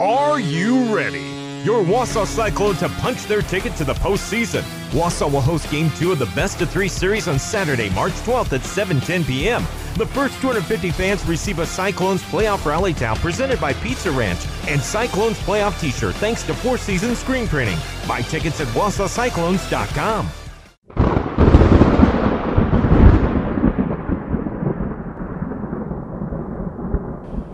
[0.00, 1.26] Are you ready?
[1.64, 4.62] Your Wausau Cyclones to punch their ticket to the postseason.
[4.90, 8.52] Wausau will host Game 2 of the Best of 3 series on Saturday, March 12th
[8.52, 9.64] at 7:10 p.m.
[9.96, 14.80] The first 250 fans receive a Cyclones Playoff Rally Towel presented by Pizza Ranch and
[14.80, 17.78] Cyclones Playoff T-shirt thanks to Four Seasons Screen Printing.
[18.06, 20.30] Buy tickets at WausauCyclones.com.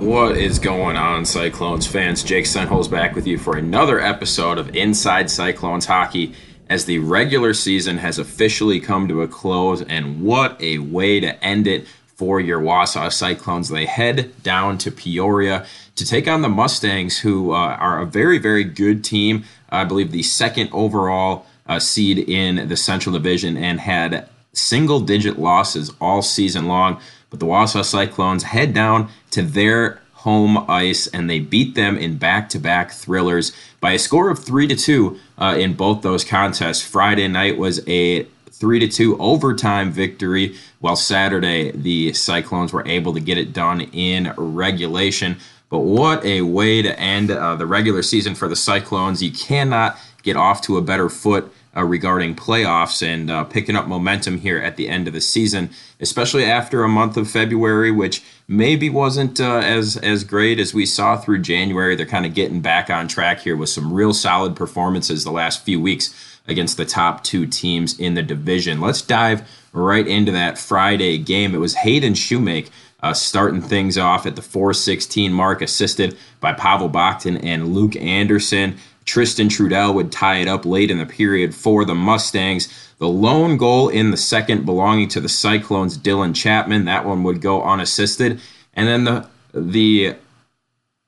[0.05, 2.23] What is going on, Cyclones fans?
[2.23, 6.34] Jake Senholz back with you for another episode of Inside Cyclones Hockey
[6.69, 9.80] as the regular season has officially come to a close.
[9.80, 13.70] And what a way to end it for your Wausau Cyclones.
[13.70, 15.65] They head down to Peoria
[15.96, 19.45] to take on the Mustangs, who uh, are a very, very good team.
[19.71, 25.38] I believe the second overall uh, seed in the Central Division and had single digit
[25.38, 27.01] losses all season long.
[27.34, 32.16] But the Wausau Cyclones head down to their home ice and they beat them in
[32.16, 36.80] back-to-back thrillers by a score of three to two uh, in both those contests.
[36.80, 43.12] Friday night was a three to two overtime victory, while Saturday the Cyclones were able
[43.12, 45.37] to get it done in regulation.
[45.71, 49.24] But what a way to end uh, the regular season for the Cyclones!
[49.24, 53.87] You cannot get off to a better foot uh, regarding playoffs and uh, picking up
[53.87, 58.23] momentum here at the end of the season, especially after a month of February, which
[58.47, 61.97] maybe wasn't uh, as as great as we saw through January.
[61.97, 65.65] They're kind of getting back on track here with some real solid performances the last
[65.65, 68.81] few weeks against the top two teams in the division.
[68.81, 71.55] Let's dive right into that Friday game.
[71.55, 72.71] It was Hayden Shoemake.
[73.03, 78.78] Uh, starting things off at the 416 mark, assisted by Pavel Bakhtin and Luke Anderson.
[79.05, 82.93] Tristan Trudell would tie it up late in the period for the Mustangs.
[82.99, 86.87] The lone goal in the second belonging to the Cyclones, Dylan Chapman.
[86.87, 88.41] That one would go unassisted.
[88.75, 90.16] And then the the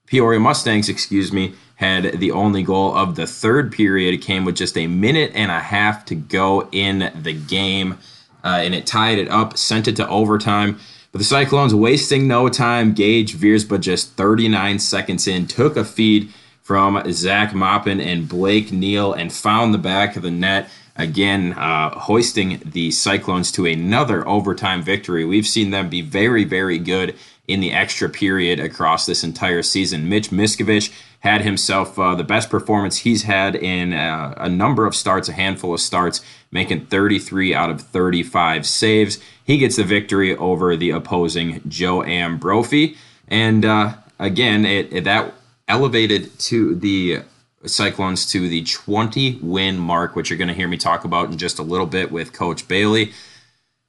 [0.07, 4.15] Peoria Mustangs, excuse me, had the only goal of the third period.
[4.15, 7.99] It came with just a minute and a half to go in the game,
[8.45, 10.79] uh, and it tied it up, sent it to overtime.
[11.13, 12.93] But the Cyclones wasting no time.
[12.93, 16.33] Gage Viersba just 39 seconds in took a feed
[16.67, 20.69] from Zach Moppin and Blake Neal and found the back of the net.
[20.97, 25.25] Again, uh, hoisting the Cyclones to another overtime victory.
[25.25, 27.15] We've seen them be very, very good
[27.47, 30.09] in the extra period across this entire season.
[30.09, 34.97] Mitch Miskovich had himself uh, the best performance he's had in uh, a number of
[34.97, 39.21] starts, a handful of starts, making 33 out of 35 saves.
[39.45, 42.97] He gets the victory over the opposing Joe Ambrofi.
[43.29, 45.33] And uh, again, it, it, that
[45.69, 47.23] elevated to the
[47.65, 51.39] Cyclones to the 20 win mark, which you're going to hear me talk about in
[51.39, 53.13] just a little bit with Coach Bailey.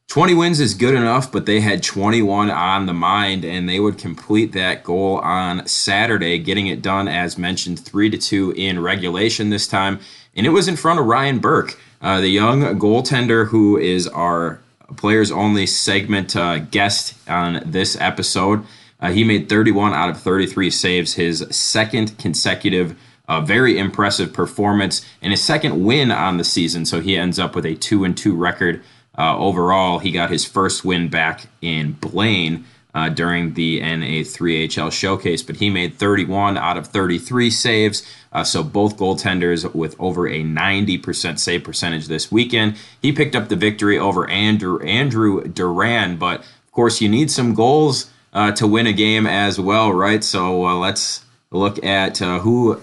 [0.08, 3.98] 20 wins is good enough, but they had 21 on the mind, and they would
[3.98, 9.50] complete that goal on Saturday, getting it done as mentioned, three to two in regulation
[9.50, 10.00] this time,
[10.34, 14.62] and it was in front of Ryan Burke, uh, the young goaltender who is our
[14.96, 18.64] players only segment uh, guest on this episode.
[19.00, 22.97] Uh, he made 31 out of 33 saves, his second consecutive,
[23.28, 26.85] uh, very impressive performance, and his second win on the season.
[26.85, 28.81] So he ends up with a two and two record
[29.18, 30.00] uh, overall.
[30.00, 32.66] He got his first win back in Blaine.
[32.96, 38.02] Uh, during the NA3HL showcase, but he made 31 out of 33 saves.
[38.34, 42.75] Uh, so both goaltenders with over a 90% save percentage this weekend.
[43.00, 47.53] He picked up the victory over Andrew Andrew Duran, but of course you need some
[47.53, 50.24] goals uh, to win a game as well, right?
[50.24, 52.80] So uh, let's look at uh, who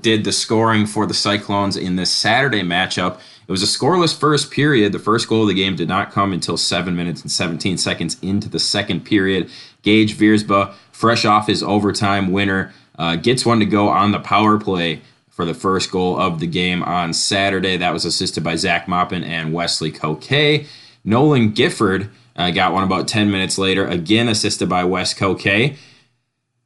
[0.00, 3.20] did the scoring for the Cyclones in this Saturday matchup.
[3.46, 4.90] It was a scoreless first period.
[4.90, 8.16] The first goal of the game did not come until 7 minutes and 17 seconds
[8.22, 9.48] into the second period.
[9.82, 14.58] Gage Viersba, fresh off his overtime winner, uh, gets one to go on the power
[14.58, 17.76] play for the first goal of the game on Saturday.
[17.76, 20.66] That was assisted by Zach Moppin and Wesley Coquet.
[21.04, 25.76] Nolan Gifford uh, got one about 10 minutes later, again assisted by Wes Coquet.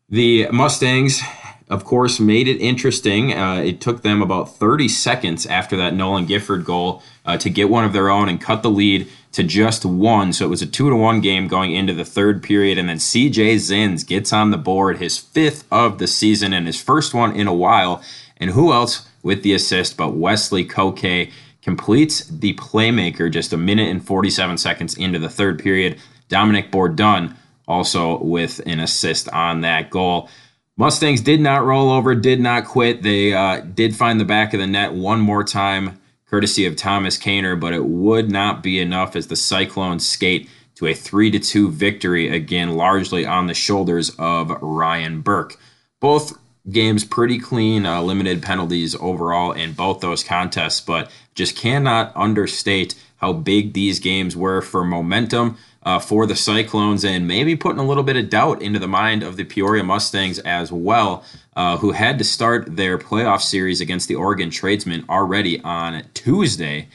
[0.08, 1.22] The Mustangs,
[1.70, 3.32] of course, made it interesting.
[3.32, 7.70] Uh, it took them about 30 seconds after that Nolan Gifford goal uh, to get
[7.70, 10.34] one of their own and cut the lead to just one.
[10.34, 12.76] So it was a two to one game going into the third period.
[12.76, 16.80] And then CJ Zins gets on the board, his fifth of the season and his
[16.80, 18.02] first one in a while.
[18.36, 21.30] And who else with the assist but Wesley Coquet?
[21.62, 25.98] Completes the playmaker just a minute and 47 seconds into the third period.
[26.28, 27.36] Dominic Bourdon
[27.68, 30.28] also with an assist on that goal.
[30.76, 33.02] Mustangs did not roll over, did not quit.
[33.02, 37.18] They uh, did find the back of the net one more time, courtesy of Thomas
[37.18, 41.38] Kaner, but it would not be enough as the Cyclones skate to a 3 to
[41.38, 45.58] 2 victory, again, largely on the shoulders of Ryan Burke.
[46.00, 46.38] Both
[46.70, 52.94] games pretty clean, uh, limited penalties overall in both those contests, but just cannot understate
[53.16, 57.84] how big these games were for momentum uh, for the Cyclones and maybe putting a
[57.86, 61.24] little bit of doubt into the mind of the Peoria Mustangs as well,
[61.56, 66.88] uh, who had to start their playoff series against the Oregon Tradesmen already on Tuesday.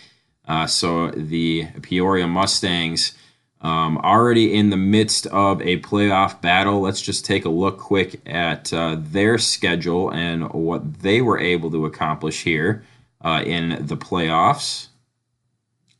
[0.48, 3.14] Uh, so the Peoria Mustangs
[3.60, 6.80] um, already in the midst of a playoff battle.
[6.82, 11.72] Let's just take a look quick at uh, their schedule and what they were able
[11.72, 12.84] to accomplish here
[13.22, 14.88] uh, in the playoffs.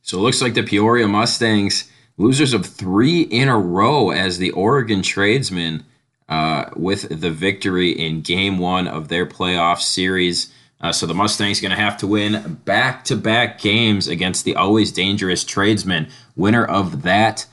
[0.02, 4.50] So it looks like the Peoria Mustangs, losers of three in a row as the
[4.52, 5.84] Oregon Tradesmen
[6.28, 10.52] uh, with the victory in game one of their playoff series.
[10.80, 14.54] Uh, so the Mustangs going to have to win back to back games against the
[14.54, 16.08] always dangerous tradesmen.
[16.36, 17.46] Winner of that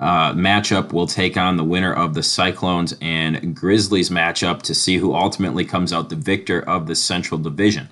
[0.00, 4.96] uh, matchup will take on the winner of the Cyclones and Grizzlies matchup to see
[4.96, 7.88] who ultimately comes out the victor of the Central Division.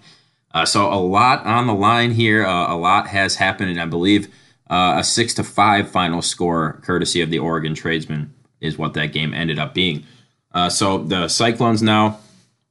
[0.58, 2.44] Uh, so a lot on the line here.
[2.44, 4.26] Uh, a lot has happened, and I believe
[4.68, 9.12] uh, a six to five final score, courtesy of the Oregon Tradesmen, is what that
[9.12, 10.04] game ended up being.
[10.50, 12.18] Uh, so the Cyclones now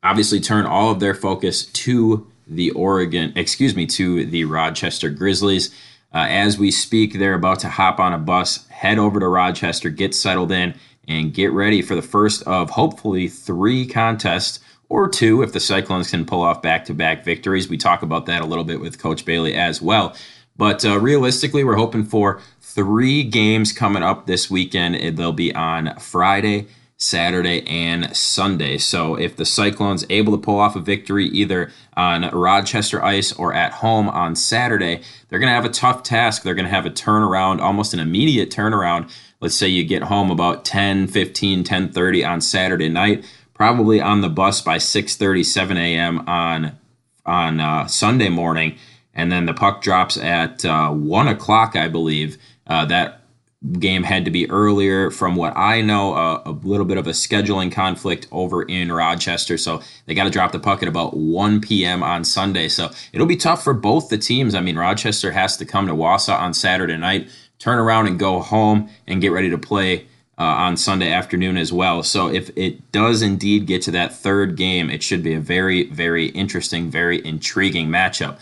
[0.03, 5.73] obviously turn all of their focus to the Oregon, excuse me, to the Rochester Grizzlies.
[6.13, 9.89] Uh, as we speak, they're about to hop on a bus, head over to Rochester,
[9.89, 10.73] get settled in,
[11.07, 16.11] and get ready for the first of hopefully three contests or two if the Cyclones
[16.11, 17.69] can pull off back to back victories.
[17.69, 20.15] We talk about that a little bit with Coach Bailey as well.
[20.55, 25.17] But uh, realistically, we're hoping for three games coming up this weekend.
[25.17, 26.67] They'll be on Friday,
[26.97, 28.79] Saturday, and Sunday.
[28.79, 33.53] So if the Cyclones able to pull off a victory either on Rochester ice or
[33.53, 36.41] at home on Saturday, they're going to have a tough task.
[36.41, 39.11] They're going to have a turnaround, almost an immediate turnaround.
[39.39, 43.23] Let's say you get home about 10, 15, 10 30 on Saturday night,
[43.57, 46.19] probably on the bus by 6 30, 7 a.m.
[46.29, 46.77] on
[47.25, 48.77] on uh, Sunday morning,
[49.13, 52.37] and then the puck drops at uh, one o'clock, I believe.
[52.65, 53.23] Uh, that
[53.79, 55.11] game had to be earlier.
[55.11, 56.13] From what I know,
[56.45, 59.57] a little bit of a scheduling conflict over in Rochester.
[59.57, 62.01] So they got to drop the puck at about 1 p.m.
[62.03, 62.69] on Sunday.
[62.69, 64.55] So it'll be tough for both the teams.
[64.55, 67.29] I mean, Rochester has to come to Wausau on Saturday night,
[67.59, 70.05] turn around and go home and get ready to play.
[70.39, 72.03] Uh, on Sunday afternoon as well.
[72.03, 75.85] So, if it does indeed get to that third game, it should be a very,
[75.89, 78.39] very interesting, very intriguing matchup.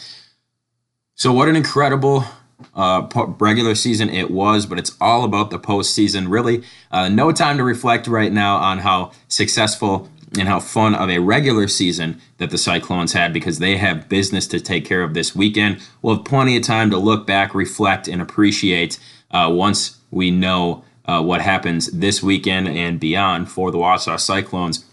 [1.13, 2.25] So, what an incredible
[2.73, 3.07] uh,
[3.39, 6.29] regular season it was, but it's all about the postseason.
[6.29, 11.09] Really, uh, no time to reflect right now on how successful and how fun of
[11.09, 15.13] a regular season that the Cyclones had because they have business to take care of
[15.13, 15.81] this weekend.
[16.01, 18.99] We'll have plenty of time to look back, reflect, and appreciate
[19.31, 24.85] uh, once we know uh, what happens this weekend and beyond for the Wausau Cyclones.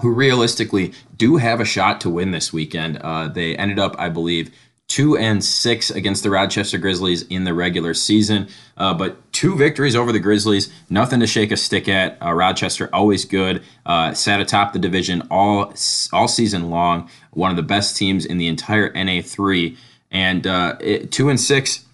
[0.00, 2.98] Who realistically do have a shot to win this weekend.
[2.98, 4.50] Uh, they ended up, I believe,
[4.88, 8.48] two and six against the Rochester Grizzlies in the regular season.
[8.76, 12.18] Uh, but two victories over the Grizzlies, nothing to shake a stick at.
[12.22, 15.74] Uh, Rochester always good, uh, sat atop the division all
[16.12, 17.08] all season long.
[17.30, 19.76] One of the best teams in the entire NA3,
[20.10, 21.84] and uh, it, two and six,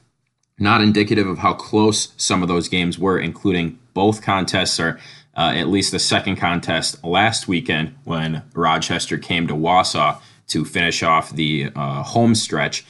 [0.60, 4.98] not indicative of how close some of those games were, including both contests or
[5.36, 10.18] Uh, at least the second contest last weekend when Rochester came to Wausau
[10.48, 12.84] to finish off the uh, home stretch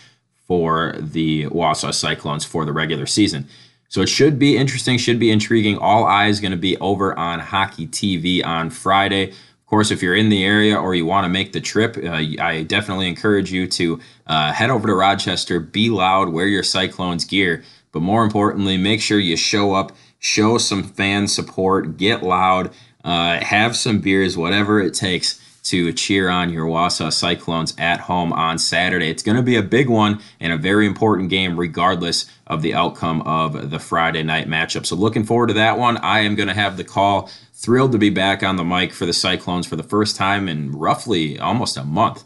[0.49, 3.47] for the Wausau Cyclones for the regular season.
[3.89, 5.77] So it should be interesting, should be intriguing.
[5.79, 9.33] All eyes going to be over on Hockey TV on Friday.
[9.71, 12.65] Course, if you're in the area or you want to make the trip, uh, I
[12.65, 17.63] definitely encourage you to uh, head over to Rochester, be loud, wear your Cyclones gear,
[17.93, 22.73] but more importantly, make sure you show up, show some fan support, get loud,
[23.05, 28.33] uh, have some beers, whatever it takes to cheer on your Wausau Cyclones at home
[28.33, 29.09] on Saturday.
[29.09, 32.75] It's going to be a big one and a very important game, regardless of the
[32.75, 34.85] outcome of the Friday night matchup.
[34.85, 35.97] So, looking forward to that one.
[35.99, 37.31] I am going to have the call.
[37.61, 40.73] Thrilled to be back on the mic for the Cyclones for the first time in
[40.73, 42.25] roughly almost a month.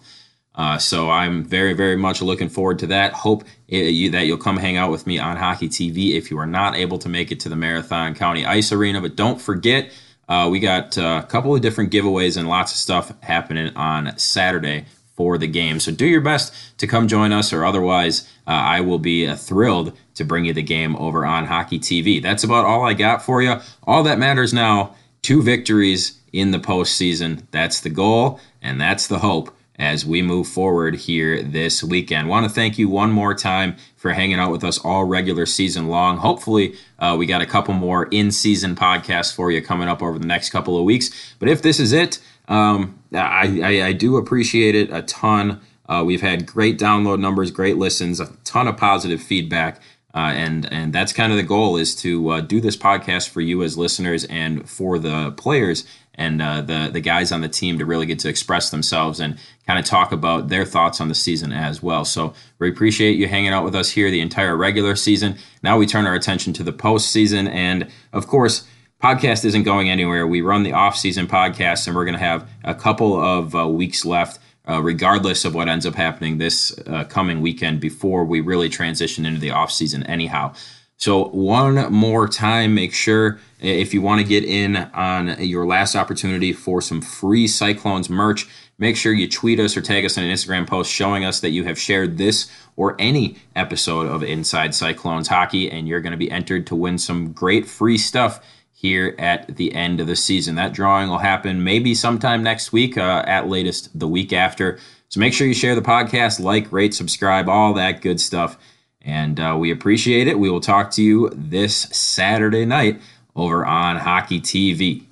[0.55, 3.15] Uh, so I'm very, very much looking forward to that.
[3.15, 6.31] Hope it, uh, you, that you'll come hang out with me on Hockey TV if
[6.31, 9.01] you are not able to make it to the Marathon County Ice Arena.
[9.01, 9.91] But don't forget,
[10.29, 14.17] uh, we got uh, a couple of different giveaways and lots of stuff happening on
[14.17, 14.85] Saturday
[15.17, 15.81] for the game.
[15.81, 19.99] So do your best to come join us, or otherwise, uh, I will be thrilled
[20.15, 22.23] to bring you the game over on Hockey TV.
[22.23, 23.57] That's about all I got for you.
[23.83, 27.43] All that matters now two victories in the postseason.
[27.51, 32.29] That's the goal, and that's the hope as we move forward here this weekend.
[32.29, 35.89] Want to thank you one more time for hanging out with us all regular season
[35.89, 36.19] long.
[36.19, 40.19] Hopefully, uh, we got a couple more in season podcasts for you coming up over
[40.19, 41.35] the next couple of weeks.
[41.41, 45.61] But if this is it, um, I, I, I do appreciate it a ton.
[45.89, 49.81] Uh, we've had great download numbers, great listens, a ton of positive feedback.
[50.15, 53.41] Uh, and and that's kind of the goal is to uh, do this podcast for
[53.41, 57.79] you as listeners and for the players and uh, the the guys on the team
[57.79, 61.15] to really get to express themselves and kind of talk about their thoughts on the
[61.15, 62.05] season as well.
[62.05, 65.37] So we appreciate you hanging out with us here the entire regular season.
[65.63, 68.65] Now we turn our attention to the postseason, and of course.
[69.03, 70.27] Podcast isn't going anywhere.
[70.27, 74.07] We run the off-season podcast, and we're going to have a couple of uh, weeks
[74.07, 78.69] left uh, regardless of what ends up happening this uh, coming weekend before we really
[78.69, 80.53] transition into the off season anyhow.
[80.97, 85.97] So one more time make sure if you want to get in on your last
[85.97, 88.47] opportunity for some free cyclones merch
[88.79, 91.51] make sure you tweet us or tag us in an instagram post showing us that
[91.51, 96.17] you have shared this or any episode of inside cyclones hockey and you're going to
[96.17, 98.41] be entered to win some great free stuff
[98.75, 100.57] here at the end of the season.
[100.57, 104.79] That drawing will happen maybe sometime next week, uh, at latest the week after.
[105.09, 108.59] So make sure you share the podcast, like, rate, subscribe, all that good stuff.
[109.01, 110.39] And uh, we appreciate it.
[110.39, 113.01] We will talk to you this Saturday night
[113.37, 115.05] over on Hockey TV.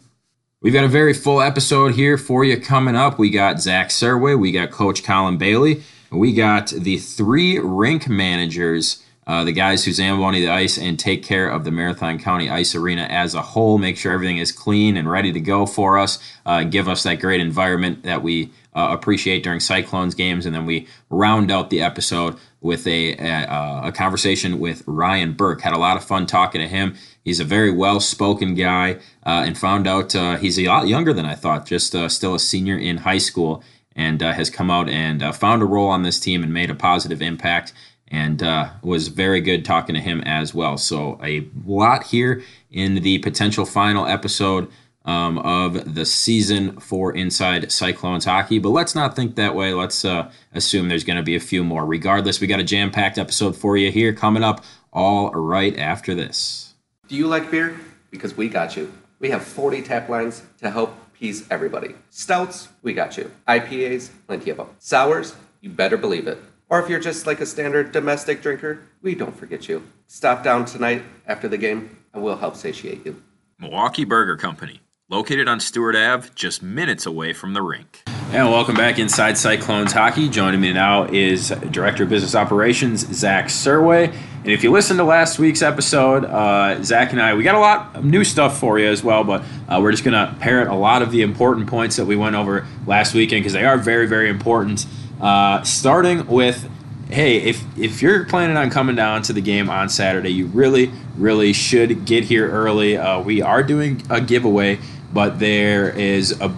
[0.60, 3.18] We've got a very full episode here for you coming up.
[3.18, 9.02] We got Zach Serway, we got Coach Colin Bailey, we got the three rink managers
[9.26, 12.74] uh, the guys who zamboni the ice and take care of the Marathon County Ice
[12.74, 16.18] Arena as a whole, make sure everything is clean and ready to go for us,
[16.44, 20.66] uh, give us that great environment that we uh, appreciate during Cyclones games, and then
[20.66, 25.60] we round out the episode with a, a, a conversation with Ryan Burke.
[25.60, 26.96] Had a lot of fun talking to him.
[27.22, 31.26] He's a very well-spoken guy, uh, and found out uh, he's a lot younger than
[31.26, 31.66] I thought.
[31.66, 33.62] Just uh, still a senior in high school,
[33.94, 37.20] and has come out and found a role on this team and made a positive
[37.20, 37.74] impact
[38.12, 40.76] and uh, was very good talking to him as well.
[40.76, 44.70] So, a lot here in the potential final episode
[45.04, 48.58] um, of the season for Inside Cyclones hockey.
[48.58, 49.72] But let's not think that way.
[49.72, 51.84] Let's uh, assume there's going to be a few more.
[51.84, 56.14] Regardless, we got a jam packed episode for you here coming up all right after
[56.14, 56.74] this.
[57.08, 57.80] Do you like beer?
[58.10, 58.92] Because we got you.
[59.18, 61.94] We have 40 tap lines to help peace everybody.
[62.10, 63.30] Stouts, we got you.
[63.48, 64.68] IPAs, plenty of them.
[64.78, 66.38] Sours, you better believe it.
[66.72, 69.82] Or if you're just like a standard domestic drinker, we don't forget you.
[70.06, 73.22] Stop down tonight after the game and we'll help satiate you.
[73.58, 78.02] Milwaukee Burger Company, located on Stewart Ave, just minutes away from the rink.
[78.32, 80.30] And welcome back inside Cyclones Hockey.
[80.30, 84.06] Joining me now is Director of Business Operations, Zach Serway.
[84.08, 87.60] And if you listened to last week's episode, uh, Zach and I, we got a
[87.60, 90.68] lot of new stuff for you as well, but uh, we're just going to parrot
[90.68, 93.76] a lot of the important points that we went over last weekend because they are
[93.76, 94.86] very, very important.
[95.22, 96.68] Uh, starting with,
[97.08, 100.90] hey, if if you're planning on coming down to the game on Saturday, you really,
[101.16, 102.96] really should get here early.
[102.96, 104.80] Uh, we are doing a giveaway,
[105.12, 106.52] but there is a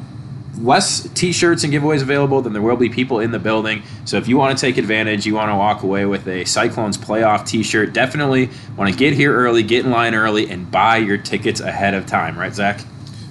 [0.59, 3.83] less t-shirts and giveaways available than there will be people in the building.
[4.05, 6.97] So if you want to take advantage, you want to walk away with a Cyclones
[6.97, 11.19] playoff t-shirt, definitely want to get here early, get in line early, and buy your
[11.19, 12.81] tickets ahead of time, right, Zach?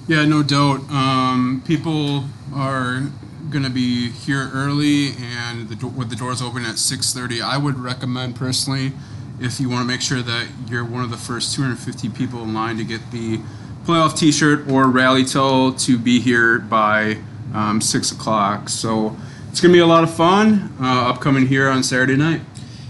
[0.07, 0.81] Yeah, no doubt.
[0.91, 3.03] Um, people are
[3.53, 7.77] going to be here early and the, with the doors open at 6.30 i would
[7.77, 8.91] recommend personally
[9.39, 12.53] if you want to make sure that you're one of the first 250 people in
[12.53, 13.39] line to get the
[13.85, 17.17] playoff t-shirt or rally towel to be here by
[17.53, 19.15] um, 6 o'clock so
[19.49, 22.41] it's going to be a lot of fun uh, upcoming here on saturday night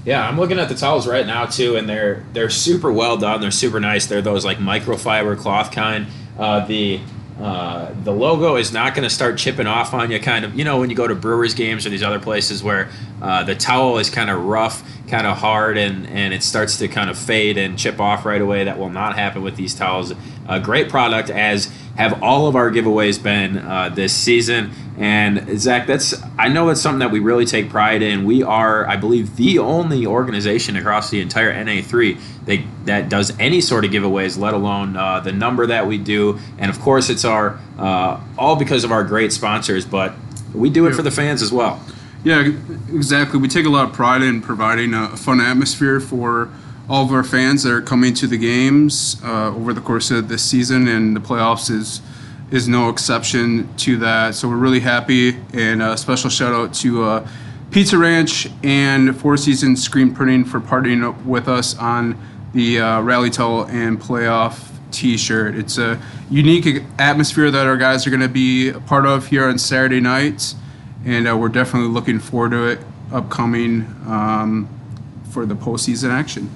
[0.05, 3.39] yeah, I'm looking at the towels right now too, and they're they're super well done.
[3.39, 4.05] They're super nice.
[4.05, 6.07] They're those like microfiber cloth kind.
[6.37, 6.99] Uh, the
[7.39, 10.63] uh, the logo is not going to start chipping off on you, kind of, you
[10.63, 12.89] know, when you go to Brewers games or these other places where
[13.21, 16.87] uh, the towel is kind of rough, kind of hard, and, and it starts to
[16.87, 18.63] kind of fade and chip off right away.
[18.65, 20.13] That will not happen with these towels.
[20.47, 24.71] A great product, as have all of our giveaways been uh, this season.
[24.97, 28.25] And Zach, that's I know it's something that we really take pride in.
[28.25, 33.61] We are, I believe, the only organization across the entire NA3 that, that does any
[33.61, 36.39] sort of giveaways, let alone uh, the number that we do.
[36.57, 40.13] And of course, it's our uh, all because of our great sponsors, but
[40.53, 41.83] we do it for the fans as well.
[42.23, 42.39] Yeah,
[42.93, 43.39] exactly.
[43.39, 46.49] We take a lot of pride in providing a fun atmosphere for
[46.89, 50.27] all of our fans that are coming to the games uh, over the course of
[50.27, 52.01] this season, and the playoffs is
[52.51, 54.35] is no exception to that.
[54.35, 57.27] So we're really happy, and a special shout out to uh,
[57.71, 62.15] Pizza Ranch and Four Seasons Screen Printing for partnering up with us on
[62.53, 65.55] the uh, Rally Towel and Playoff T-shirt.
[65.55, 65.99] It's a
[66.29, 69.99] unique atmosphere that our guys are going to be a part of here on Saturday
[69.99, 70.53] nights,
[71.05, 72.79] and uh, we're definitely looking forward to it
[73.11, 74.69] upcoming um,
[75.31, 76.51] for the postseason action.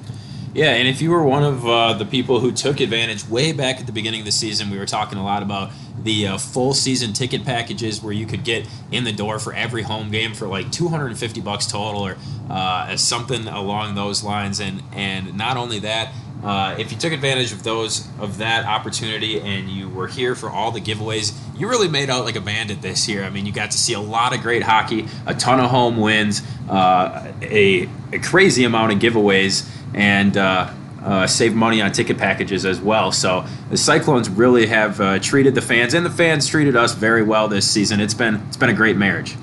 [0.58, 3.80] Yeah, and if you were one of uh, the people who took advantage way back
[3.80, 5.70] at the beginning of the season, we were talking a lot about
[6.02, 9.84] the uh, full season ticket packages where you could get in the door for every
[9.84, 12.18] home game for like 250 bucks total or
[12.50, 14.60] uh, something along those lines.
[14.60, 16.12] And and not only that,
[16.44, 20.50] uh, if you took advantage of those of that opportunity and you were here for
[20.50, 23.24] all the giveaways, you really made out like a bandit this year.
[23.24, 25.98] I mean, you got to see a lot of great hockey, a ton of home
[25.98, 30.72] wins, uh, a, a, crazy amount of giveaways, and uh,
[31.04, 33.12] uh, save money on ticket packages as well.
[33.12, 37.24] So the Cyclones really have uh, treated the fans, and the fans treated us very
[37.24, 38.00] well this season.
[38.00, 39.36] It's been it's been a great marriage.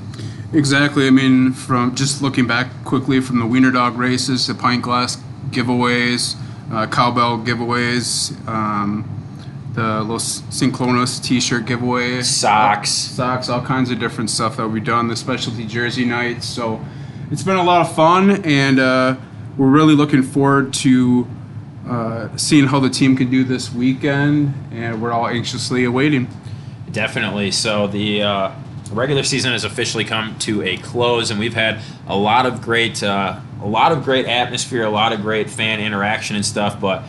[0.53, 1.07] Exactly.
[1.07, 5.17] I mean, from just looking back quickly from the Wiener Dog races to pint glass
[5.51, 6.37] giveaways
[6.73, 9.09] uh, cowbell giveaways, um,
[9.75, 15.09] the Los Ciclones T-shirt giveaway, socks, socks, all kinds of different stuff that we've done.
[15.09, 16.47] The specialty jersey nights.
[16.47, 16.85] So
[17.31, 19.17] it's been a lot of fun, and uh,
[19.57, 21.27] we're really looking forward to
[21.89, 26.29] uh, seeing how the team can do this weekend, and we're all anxiously awaiting.
[26.91, 27.51] Definitely.
[27.51, 28.53] So the uh,
[28.91, 33.03] regular season has officially come to a close, and we've had a lot of great,
[33.03, 36.81] uh, a lot of great atmosphere, a lot of great fan interaction and stuff.
[36.81, 37.05] But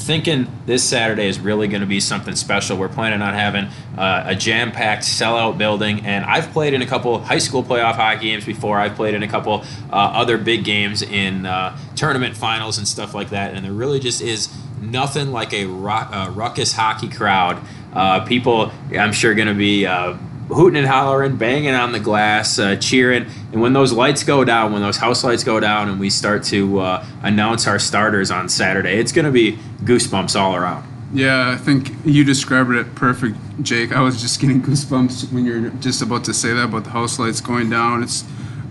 [0.00, 2.76] thinking this Saturday is really going to be something special.
[2.76, 3.66] We're planning on having
[3.96, 8.30] uh, a jam-packed sellout building, and I've played in a couple high school playoff hockey
[8.30, 8.78] games before.
[8.78, 13.14] I've played in a couple uh, other big games in uh, tournament finals and stuff
[13.14, 14.48] like that, and there really just is
[14.80, 17.62] nothing like a ruckus hockey crowd.
[17.92, 20.16] Uh, people, I'm sure, going to be uh,
[20.50, 23.26] hooting and hollering, banging on the glass, uh, cheering.
[23.52, 26.42] And when those lights go down, when those house lights go down, and we start
[26.44, 30.86] to uh, announce our starters on Saturday, it's going to be goosebumps all around.
[31.12, 33.92] Yeah, I think you described it perfect, Jake.
[33.92, 37.18] I was just getting goosebumps when you're just about to say that about the house
[37.18, 38.02] lights going down.
[38.02, 38.22] It's,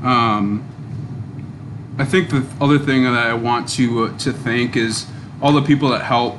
[0.03, 0.65] um,
[1.97, 5.05] I think the other thing that I want to uh, to thank is
[5.41, 6.37] all the people that help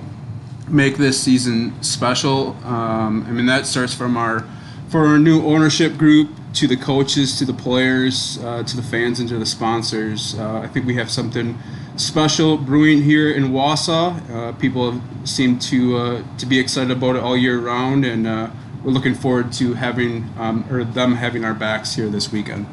[0.69, 2.57] make this season special.
[2.65, 4.47] Um, I mean, that starts from our
[4.91, 9.21] for our new ownership group, to the coaches, to the players, uh, to the fans,
[9.21, 10.37] and to the sponsors.
[10.37, 11.57] Uh, I think we have something
[11.97, 14.31] special brewing here in Wausau.
[14.31, 18.51] Uh, people seem to uh, to be excited about it all year round, and uh,
[18.83, 22.67] we're looking forward to having um, or them having our backs here this weekend.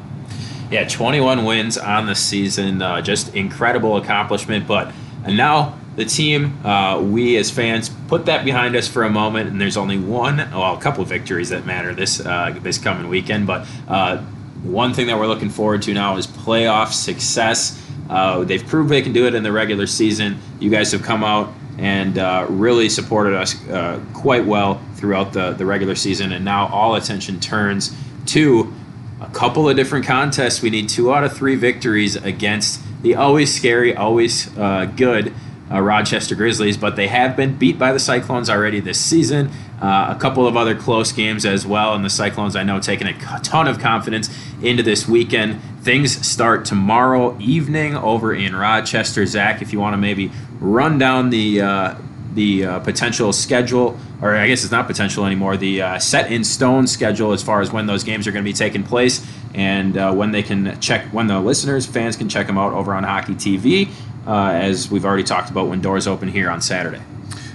[0.72, 4.66] Yeah, 21 wins on the season, uh, just incredible accomplishment.
[4.66, 4.92] But
[5.24, 9.50] and now the team, uh, we as fans, put that behind us for a moment,
[9.50, 13.48] and there's only one, well, a couple victories that matter this uh, this coming weekend.
[13.48, 14.18] But uh,
[14.62, 17.84] one thing that we're looking forward to now is playoff success.
[18.08, 20.38] Uh, they've proved they can do it in the regular season.
[20.60, 25.50] You guys have come out and uh, really supported us uh, quite well throughout the,
[25.50, 27.92] the regular season, and now all attention turns
[28.26, 28.72] to
[29.20, 30.62] a couple of different contests.
[30.62, 35.34] We need two out of three victories against the always scary, always good
[35.70, 39.50] uh, Rochester Grizzlies, but they have been beat by the Cyclones already this season.
[39.80, 43.06] Uh, a couple of other close games as well, and the Cyclones, I know, taking
[43.06, 44.28] a ton of confidence
[44.62, 45.60] into this weekend.
[45.82, 49.24] Things start tomorrow evening over in Rochester.
[49.24, 51.94] Zach, if you want to maybe run down the uh,
[52.34, 56.44] the uh, potential schedule, or I guess it's not potential anymore, the uh, set in
[56.44, 59.96] stone schedule as far as when those games are going to be taking place and
[59.96, 63.02] uh, when they can check, when the listeners, fans can check them out over on
[63.02, 63.88] Hockey TV
[64.26, 67.02] uh, as we've already talked about when doors open here on Saturday.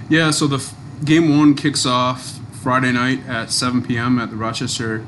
[0.08, 0.74] Yeah, so the f-
[1.04, 4.18] game one kicks off Friday night at 7 p.m.
[4.18, 5.04] at the Rochester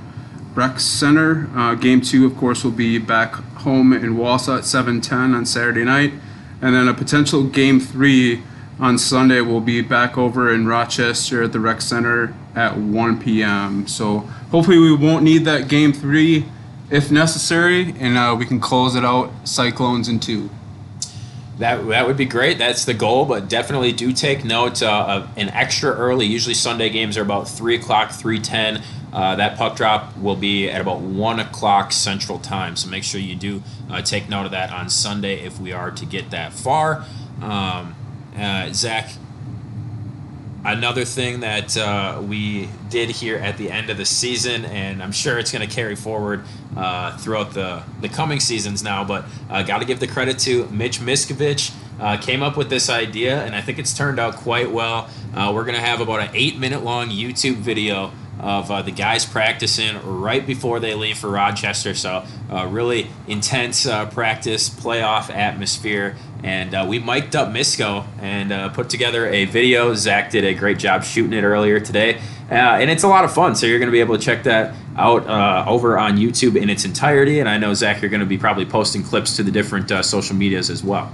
[0.54, 1.48] Rec Center.
[1.54, 3.34] Uh, game two, of course, will be back
[3.66, 6.14] home in Wausau at 7:10 on Saturday night,
[6.62, 8.42] and then a potential game three
[8.78, 13.86] on Sunday will be back over in Rochester at the Rec Center at 1 p.m.
[13.86, 16.46] So hopefully we won't need that game three
[16.90, 20.50] if necessary, and uh, we can close it out Cyclones in two.
[21.58, 22.58] That, that would be great.
[22.58, 26.26] That's the goal, but definitely do take note uh, of an extra early.
[26.26, 28.82] Usually Sunday games are about three o'clock, three ten.
[29.10, 32.76] Uh, that puck drop will be at about one o'clock Central Time.
[32.76, 35.90] So make sure you do uh, take note of that on Sunday if we are
[35.90, 37.06] to get that far.
[37.40, 37.94] Um,
[38.36, 39.12] uh, Zach,
[40.66, 45.12] another thing that uh, we did here at the end of the season, and I'm
[45.12, 46.42] sure it's going to carry forward
[46.76, 50.66] uh, throughout the, the coming seasons now, but uh, got to give the credit to
[50.68, 51.72] Mitch Miskovich.
[51.98, 55.08] Uh, came up with this idea, and I think it's turned out quite well.
[55.34, 58.90] Uh, we're going to have about an eight minute long YouTube video of uh, the
[58.90, 61.94] guys practicing right before they leave for Rochester.
[61.94, 66.16] So, really intense practice, playoff atmosphere.
[66.42, 69.94] And uh, we mic'd up Misco and uh, put together a video.
[69.94, 72.20] Zach did a great job shooting it earlier today.
[72.50, 73.56] Uh, and it's a lot of fun.
[73.56, 75.26] So, you're going to be able to check that out
[75.66, 77.40] over on YouTube in its entirety.
[77.40, 80.36] And I know, Zach, you're going to be probably posting clips to the different social
[80.36, 81.12] medias as well.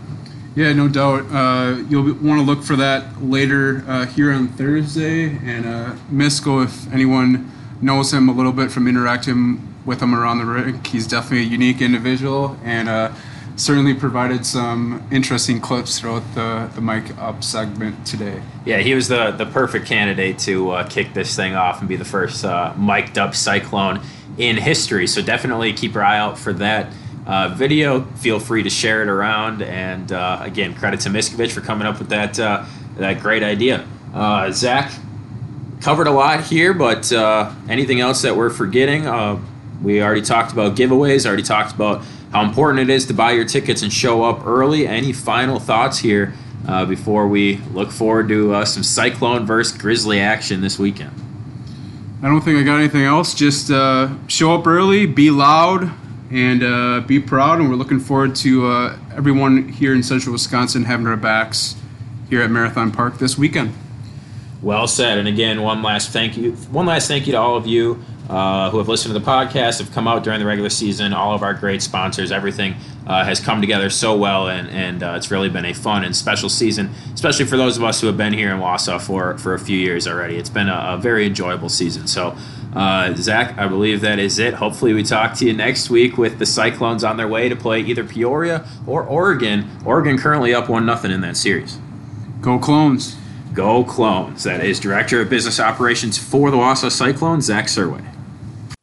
[0.55, 1.25] Yeah, no doubt.
[1.33, 5.31] Uh, you'll want to look for that later uh, here on Thursday.
[5.39, 10.39] And uh, Misko, if anyone knows him a little bit from interacting with him around
[10.39, 13.13] the rink, he's definitely a unique individual and uh,
[13.63, 18.43] certainly provided some interesting clips throughout the, the mic up segment today.
[18.65, 21.95] Yeah, he was the, the perfect candidate to uh, kick this thing off and be
[21.95, 24.01] the first uh, mic'd up Cyclone
[24.37, 25.07] in history.
[25.07, 26.93] So definitely keep your eye out for that
[27.25, 28.03] uh, video.
[28.17, 29.63] Feel free to share it around.
[29.63, 32.65] And uh, again, credit to Miskovich for coming up with that uh,
[32.97, 33.87] that great idea.
[34.13, 34.93] Uh, Zach
[35.81, 39.05] covered a lot here, but uh, anything else that we're forgetting?
[39.83, 41.27] We already talked about giveaways.
[41.27, 44.87] Already talked about how important it is to buy your tickets and show up early.
[44.87, 46.35] Any final thoughts here
[46.89, 51.13] before we look forward to some Cyclone versus Grizzly action this weekend?
[52.23, 53.35] I don't think I got anything else.
[53.35, 55.93] Just show up early, be loud,
[56.33, 57.61] and uh, be proud.
[57.61, 61.77] And we're looking forward to uh, everyone here in central Wisconsin having our backs
[62.31, 63.75] here at Marathon Park this weekend.
[64.63, 65.19] Well said.
[65.19, 66.53] And again, one last thank you.
[66.53, 69.79] One last thank you to all of you uh, who have listened to the podcast,
[69.79, 71.13] have come out during the regular season.
[71.13, 72.75] All of our great sponsors, everything
[73.07, 76.15] uh, has come together so well, and and uh, it's really been a fun and
[76.15, 79.55] special season, especially for those of us who have been here in Wausau for for
[79.55, 80.37] a few years already.
[80.37, 82.07] It's been a, a very enjoyable season.
[82.07, 82.37] So.
[82.75, 84.55] Uh, Zach, I believe that is it.
[84.55, 87.81] Hopefully, we talk to you next week with the Cyclones on their way to play
[87.81, 89.69] either Peoria or Oregon.
[89.85, 91.79] Oregon currently up one nothing in that series.
[92.41, 93.15] Go Clones!
[93.55, 94.45] Go Clones!
[94.45, 98.03] That is Director of Business Operations for the Wausau Cyclones, Zach Surway.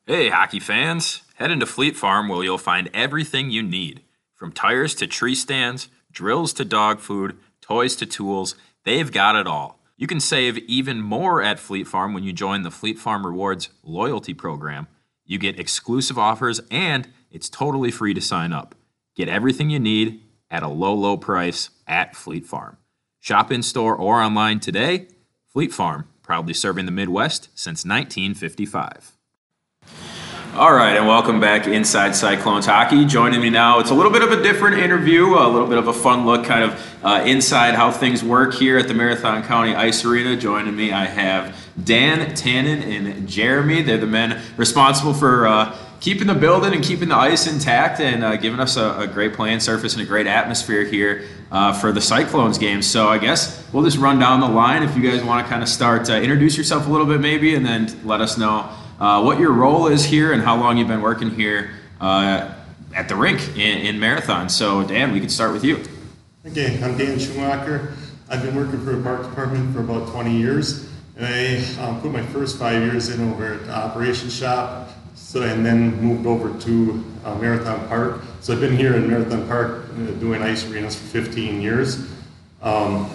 [0.06, 1.24] Hey, hockey fans!
[1.36, 4.02] Head into Fleet Farm where you'll find everything you need,
[4.36, 8.54] from tires to tree stands, drills to dog food, toys to tools.
[8.86, 9.80] They've got it all.
[9.98, 13.70] You can save even more at Fleet Farm when you join the Fleet Farm Rewards
[13.82, 14.88] loyalty program.
[15.26, 18.76] You get exclusive offers and it's totally free to sign up.
[19.16, 22.78] Get everything you need at a low, low price at Fleet Farm.
[23.20, 25.08] Shop in store or online today.
[25.48, 29.18] Fleet Farm, proudly serving the Midwest since 1955.
[30.56, 33.06] All right, and welcome back inside Cyclones Hockey.
[33.06, 35.88] Joining me now, it's a little bit of a different interview, a little bit of
[35.88, 39.76] a fun look, kind of uh, inside how things work here at the Marathon County
[39.76, 40.36] Ice Arena.
[40.36, 43.84] Joining me, I have Dan Tannen and Jeremy.
[43.84, 48.24] They're the men responsible for uh, keeping the building and keeping the ice intact and
[48.24, 51.92] uh, giving us a, a, great playing surface and a great atmosphere here uh, for
[51.92, 52.82] the Cyclones game.
[52.82, 55.62] So I guess we'll just run down the line if you guys want to kind
[55.62, 59.22] of start, uh, introduce yourself a little bit maybe, and then let us know uh,
[59.22, 62.54] what your role is here and how long you've been working here uh,
[62.96, 64.50] at the rink in, in, Marathon.
[64.50, 65.84] So, Dan, we can start with you.
[66.46, 67.94] Okay, I'm Dan Schumacher.
[68.30, 72.12] I've been working for the park department for about 20 years, and I um, put
[72.12, 74.89] my first five years in over at the operations shop,
[75.30, 78.22] so and then moved over to uh, Marathon Park.
[78.42, 82.10] So I've been here in Marathon Park uh, doing ice arenas for 15 years.
[82.64, 83.08] Um,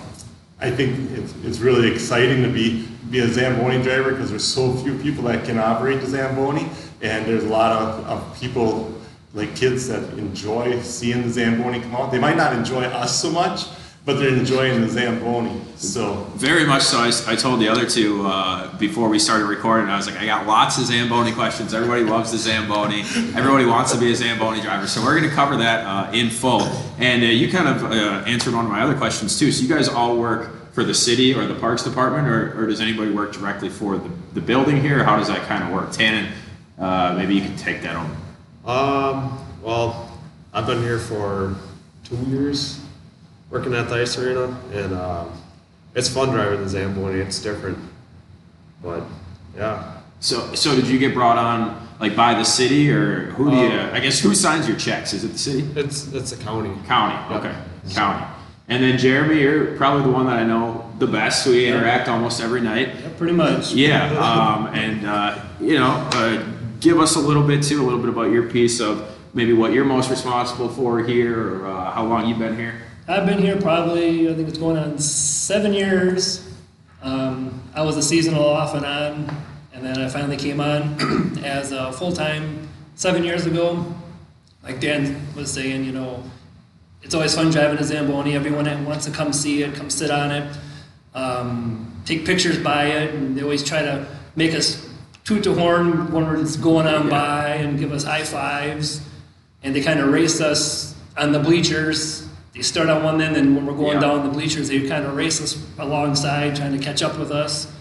[0.61, 4.73] I think it's, it's really exciting to be be a Zamboni driver because there's so
[4.75, 6.69] few people that can operate the Zamboni,
[7.03, 8.95] and there's a lot of, of people
[9.35, 12.13] like kids that enjoy seeing the Zamboni come out.
[12.13, 13.67] They might not enjoy us so much,
[14.05, 15.61] but they're enjoying the Zamboni.
[15.77, 16.99] So very much so.
[16.99, 19.89] I, I told the other two uh, before we started recording.
[19.89, 21.73] I was like, I got lots of Zamboni questions.
[21.73, 23.01] Everybody loves the Zamboni.
[23.35, 24.87] Everybody wants to be a Zamboni driver.
[24.87, 26.63] So we're going to cover that uh, in full.
[26.99, 29.51] And uh, you kind of uh, answered one of my other questions too.
[29.51, 32.81] So you guys all work for the city or the parks department, or, or does
[32.81, 35.03] anybody work directly for the, the building here?
[35.03, 35.91] How does that kind of work?
[35.91, 36.31] Tannen,
[36.79, 38.11] uh, maybe you can take that on.
[38.67, 40.19] Um, well,
[40.53, 41.55] I've been here for
[42.05, 42.84] two years
[43.55, 45.31] working at the ice arena, and um,
[45.95, 47.21] it's fun driving the Zamboni.
[47.21, 47.79] It's different,
[48.83, 49.05] but
[49.57, 50.01] yeah.
[50.19, 53.69] So, so did you get brought on like by the city, or who do you?
[53.69, 55.13] Um, I guess who signs your checks?
[55.13, 55.71] Is it the city?
[55.77, 56.75] It's it's a county.
[56.89, 57.37] County.
[57.37, 57.55] Okay,
[57.93, 58.27] county.
[58.67, 61.47] And then Jeremy, you're probably the one that I know the best.
[61.47, 62.89] We interact almost every night.
[62.89, 63.73] Yeah, pretty much.
[63.73, 66.45] Yeah, um, and uh, you know, uh,
[66.81, 69.73] give us a little bit too, a little bit about your piece of maybe what
[69.73, 72.84] you're most responsible for here, or uh, how long you've been here.
[73.07, 76.51] I've been here probably, I think it's going on seven years.
[77.03, 79.37] Um, I was a seasonal off and on,
[79.75, 83.85] and then I finally came on as a full time seven years ago.
[84.63, 86.25] Like Dan was saying, you know
[87.03, 88.35] it's always fun driving a Zamboni.
[88.35, 90.57] Everyone wants to come see it, come sit on it,
[91.15, 94.89] um, take pictures by it, and they always try to make us
[95.25, 99.07] toot the horn when we're going on by and give us high fives.
[99.63, 102.27] And they kind of race us on the bleachers.
[102.55, 104.09] They start on one end, and when we're going yeah.
[104.09, 107.73] down the bleachers, they kind of race us alongside, trying to catch up with us.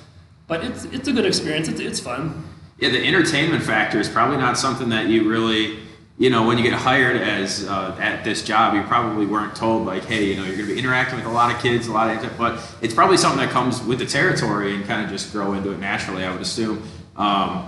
[0.47, 1.67] But it's it's a good experience.
[1.67, 2.43] It's, it's fun.
[2.79, 5.79] Yeah, the entertainment factor is probably not something that you really
[6.17, 9.85] you know, when you get hired as uh, at this job, you probably weren't told
[9.85, 11.91] like, hey, you know, you're going to be interacting with a lot of kids, a
[11.91, 15.31] lot of, but it's probably something that comes with the territory and kind of just
[15.31, 16.23] grow into it naturally.
[16.23, 16.87] I would assume.
[17.15, 17.67] Um,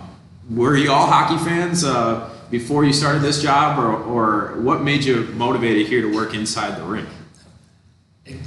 [0.50, 5.04] were you all hockey fans uh, before you started this job, or, or what made
[5.04, 7.10] you motivated here to work inside the rink?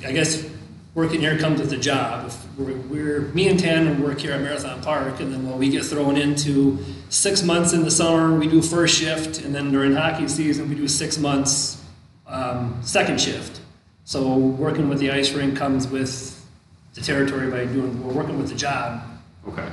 [0.05, 0.49] I guess
[0.95, 2.33] working here comes with the job.
[2.57, 5.85] We're, we're me and Tan work here at Marathon Park, and then when we get
[5.85, 10.27] thrown into six months in the summer, we do first shift, and then during hockey
[10.29, 11.85] season, we do six months
[12.27, 13.61] um, second shift.
[14.05, 16.35] So working with the ice rink comes with
[16.95, 19.03] the territory by doing we're working with the job.
[19.47, 19.71] Okay.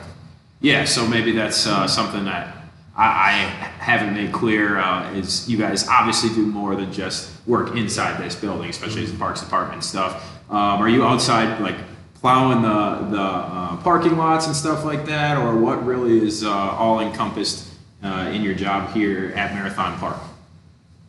[0.62, 2.55] Yeah, so maybe that's uh, something that
[2.96, 3.38] I, I
[3.84, 4.78] haven't made clear.
[4.78, 9.12] Uh, is you guys obviously do more than just work inside this building, especially as
[9.12, 10.32] the parks department stuff.
[10.50, 11.76] Um, are you outside like
[12.16, 16.50] plowing the the uh, parking lots and stuff like that, or what really is uh,
[16.52, 17.70] all encompassed
[18.04, 20.18] uh, in your job here at Marathon Park?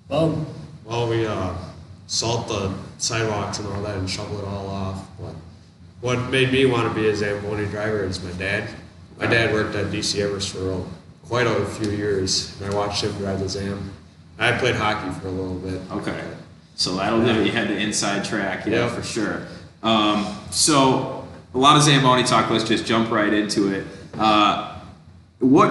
[0.08, 0.46] Well,
[0.84, 1.54] Well, we uh,
[2.06, 5.06] salt the sidewalks and all that and shovel it all off.
[5.20, 5.34] But
[6.00, 8.68] what made me want to be a Zamboni driver is my dad.
[9.18, 10.84] My dad worked at DC Everest for
[11.28, 13.90] quite a few years, and I watched him drive the Zam.
[14.38, 15.80] I played hockey for a little bit.
[15.90, 16.22] Okay.
[16.74, 17.42] So that'll do.
[17.44, 18.90] You had the inside track, yeah, Yep.
[18.90, 19.42] for sure.
[19.82, 22.50] Um, so a lot of Zamboni talk.
[22.50, 23.86] Let's just jump right into it.
[24.18, 24.78] Uh,
[25.38, 25.70] what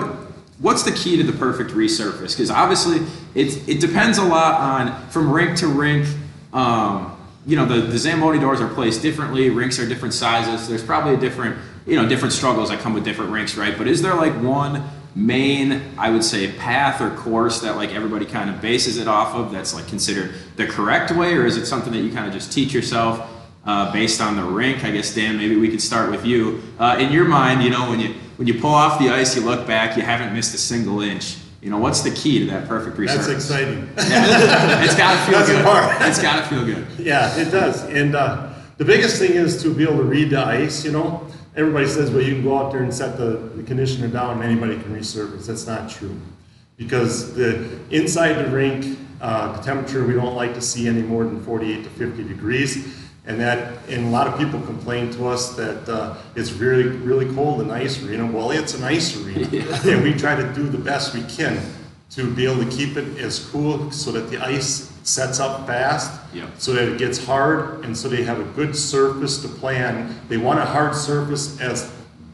[0.60, 2.32] what's the key to the perfect resurface?
[2.32, 6.08] Because obviously it it depends a lot on from rink to rink.
[6.54, 7.12] Um,
[7.46, 9.50] you know the, the Zamboni doors are placed differently.
[9.52, 10.68] Rinks are different sizes.
[10.68, 13.78] There's probably a different you know different struggles that come with different rinks, right?
[13.78, 14.84] But is there like one
[15.16, 19.34] main I would say path or course that like everybody kind of bases it off
[19.34, 22.34] of that's like considered the correct way, or is it something that you kind of
[22.34, 23.32] just teach yourself?
[23.66, 24.84] uh, based on the rink.
[24.84, 26.62] I guess Dan, maybe we could start with you.
[26.80, 29.44] Uh, in your mind, you know, when you when you pull off the ice, you
[29.44, 31.38] look back, you haven't missed a single inch.
[31.62, 33.16] You know, what's the key to that perfect resurface?
[33.16, 33.90] That's exciting.
[33.98, 35.66] it's got to feel That's the good.
[35.66, 36.02] part.
[36.02, 36.86] It's got to feel good.
[37.00, 37.84] Yeah, it does.
[37.86, 41.26] And uh, the biggest thing is to be able to read the ice, you know.
[41.56, 44.44] Everybody says, well, you can go out there and set the, the conditioner down and
[44.44, 45.46] anybody can resurface.
[45.46, 46.20] That's not true.
[46.78, 51.24] Because the inside the rink, uh, the temperature we don't like to see any more
[51.24, 53.06] than 48 to 50 degrees.
[53.28, 57.34] And that, and a lot of people complain to us that uh, it's really, really
[57.34, 58.26] cold in the ice arena.
[58.26, 59.48] Well, it's an ice arena.
[59.86, 61.60] And we try to do the best we can
[62.12, 66.20] to be able to keep it as cool so that the ice sets up fast
[66.34, 66.50] Yep.
[66.58, 70.14] so that it gets hard and so they have a good surface to play on.
[70.28, 71.90] They want a hard surface as,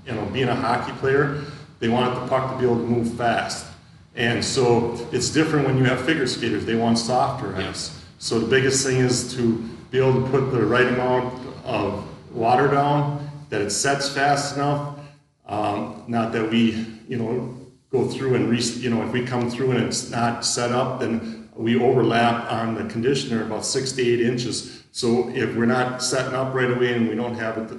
[0.07, 1.41] you know, being a hockey player,
[1.79, 3.67] they want the puck to be able to move fast.
[4.15, 8.01] And so it's different when you have figure skaters, they want softer ice.
[8.19, 9.57] So the biggest thing is to
[9.89, 14.97] be able to put the right amount of water down, that it sets fast enough.
[15.45, 17.57] Um, not that we, you know,
[17.91, 20.99] go through and re, you know, if we come through and it's not set up,
[21.01, 24.83] then we overlap on the conditioner about six to eight inches.
[24.91, 27.77] So if we're not setting up right away and we don't have it,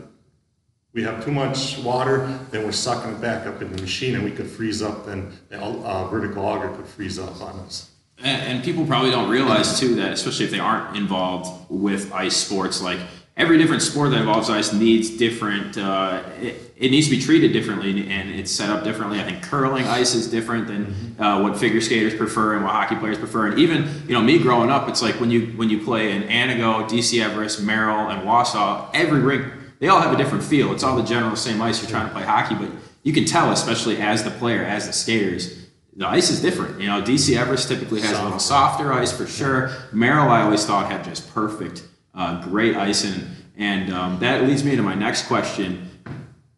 [0.93, 4.25] we have too much water, then we're sucking it back up in the machine and
[4.25, 7.91] we could freeze up, then the uh, vertical auger could freeze up on us.
[8.19, 12.37] And, and people probably don't realize too that, especially if they aren't involved with ice
[12.37, 13.01] sports, like
[13.37, 15.79] every different sport that involves ice needs different.
[15.79, 19.21] Uh, it, it needs to be treated differently and it's set up differently.
[19.21, 22.97] I think curling ice is different than uh, what figure skaters prefer and what hockey
[22.97, 23.47] players prefer.
[23.47, 26.25] And even you know me growing up, it's like when you when you play in
[26.25, 30.73] Antigo, DC Everest, Merrill, and Wausau, every rink they all have a different feel.
[30.73, 31.83] It's all the general same ice.
[31.83, 32.71] You're trying to play hockey, but
[33.03, 35.66] you can tell, especially as the player, as the skaters,
[35.97, 36.81] the ice is different.
[36.81, 39.73] You know, DC Everest typically has a little softer ice for sure.
[39.92, 41.83] Merrill, I always thought had just perfect,
[42.14, 45.90] uh, great ice, and and um, that leads me to my next question: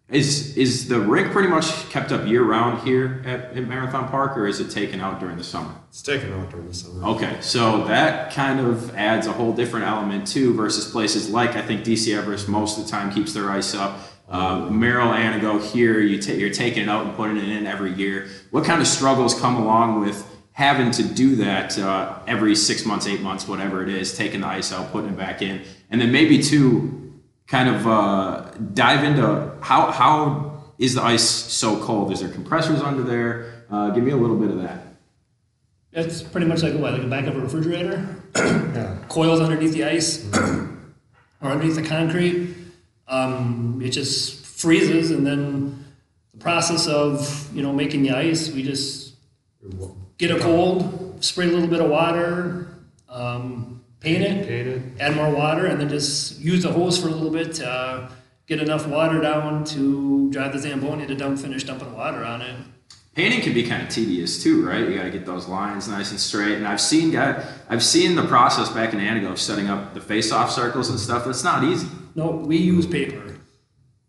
[0.09, 4.37] Is is the rink pretty much kept up year round here at, at Marathon Park,
[4.37, 5.75] or is it taken out during the summer?
[5.89, 7.07] It's taken out during the summer.
[7.11, 11.63] Okay, so that kind of adds a whole different element too versus places like I
[11.63, 14.01] think DC Everest most of the time keeps their ice up.
[14.29, 17.93] Uh, Merrill, Antigo here, you ta- you're taking it out and putting it in every
[17.93, 18.29] year.
[18.51, 23.07] What kind of struggles come along with having to do that uh, every six months,
[23.07, 26.11] eight months, whatever it is, taking the ice out, putting it back in, and then
[26.11, 27.13] maybe to
[27.47, 32.13] kind of uh, dive into how how is the ice so cold?
[32.13, 33.65] Is there compressors under there?
[33.71, 34.87] Uh, give me a little bit of that.
[35.93, 38.17] It's pretty much like what, like the back of a refrigerator.
[38.37, 38.97] Yeah.
[39.09, 40.29] Coils underneath the ice
[41.41, 42.55] or underneath the concrete.
[43.07, 45.85] Um, it just freezes, and then
[46.33, 49.15] the process of you know making the ice, we just
[50.19, 52.69] get a cold, spray a little bit of water,
[53.09, 54.83] um, paint it, Paint it.
[55.01, 58.11] add more water, and then just use the hose for a little bit to uh,
[58.47, 62.57] get enough water down to drive the Zamboni to dump, finish dumping water on it.
[63.15, 64.89] Painting can be kind of tedious too, right?
[64.89, 66.55] You got to get those lines nice and straight.
[66.57, 70.01] And I've seen guy, I've seen the process back in Antigo of setting up the
[70.01, 71.25] face-off circles and stuff.
[71.25, 71.87] That's not easy.
[72.17, 73.34] No, we use paper.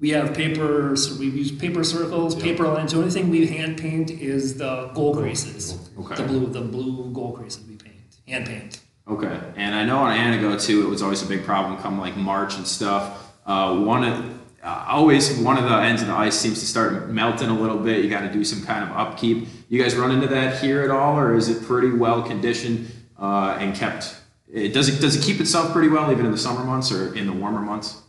[0.06, 0.96] We have paper.
[0.96, 2.92] so We use paper circles, paper lines.
[2.92, 5.80] The only thing we hand paint is the goal creases.
[5.98, 6.14] Okay.
[6.14, 7.96] The blue, the blue goal creases we paint,
[8.28, 8.82] hand paint.
[9.08, 12.16] Okay, and I know on Antigo too, it was always a big problem come like
[12.16, 13.32] March and stuff.
[13.48, 17.10] Uh, one of uh, always one of the ends of the ice seems to start
[17.10, 18.04] melting a little bit.
[18.04, 19.48] You got to do some kind of upkeep.
[19.70, 23.58] You guys run into that here at all, or is it pretty well conditioned uh,
[23.60, 24.18] and kept?
[24.54, 27.16] It, does it does it keep itself pretty well even in the summer months or
[27.16, 28.04] in the warmer months?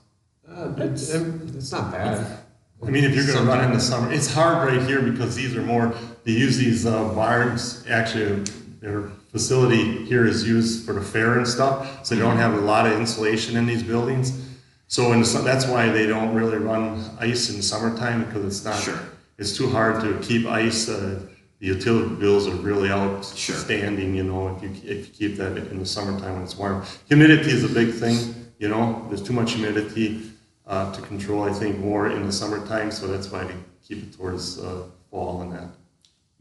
[0.56, 2.38] Uh, it's, it's not bad.
[2.82, 5.34] I mean, if you're going to run in the summer, it's hard right here because
[5.36, 5.94] these are more.
[6.24, 7.84] They use these uh, barns.
[7.88, 8.44] Actually,
[8.80, 12.60] their facility here is used for the fair and stuff, so they don't have a
[12.60, 14.56] lot of insulation in these buildings.
[14.88, 18.64] So in the, that's why they don't really run ice in the summertime because it's
[18.64, 18.82] not.
[18.82, 19.00] Sure.
[19.36, 20.88] It's too hard to keep ice.
[20.88, 21.20] Uh,
[21.58, 24.14] the utility bills are really outstanding.
[24.14, 26.82] You know, if you if you keep that in the summertime when it's warm.
[27.08, 28.34] Humidity is a big thing.
[28.58, 30.32] You know, there's too much humidity
[30.66, 31.44] uh, to control.
[31.44, 33.54] I think more in the summertime, so that's why they
[33.86, 35.68] keep it towards uh, fall and that.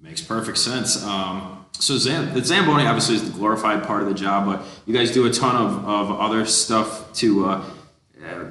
[0.02, 1.04] Makes perfect sense.
[1.04, 4.94] Um, so Zam- the Zamboni obviously is the glorified part of the job, but you
[4.94, 7.64] guys do a ton of, of other stuff to uh,
[8.24, 8.46] uh,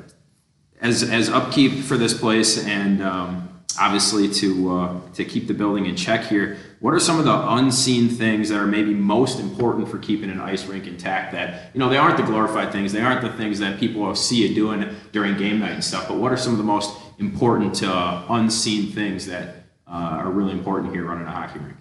[0.81, 3.49] as as upkeep for this place, and um,
[3.81, 6.59] obviously to uh, to keep the building in check here.
[6.85, 10.39] What are some of the unseen things that are maybe most important for keeping an
[10.39, 11.33] ice rink intact?
[11.33, 14.47] That you know they aren't the glorified things, they aren't the things that people see
[14.47, 16.09] you doing during game night and stuff.
[16.09, 20.53] But what are some of the most important uh, unseen things that uh, are really
[20.53, 21.79] important here running a hockey rink?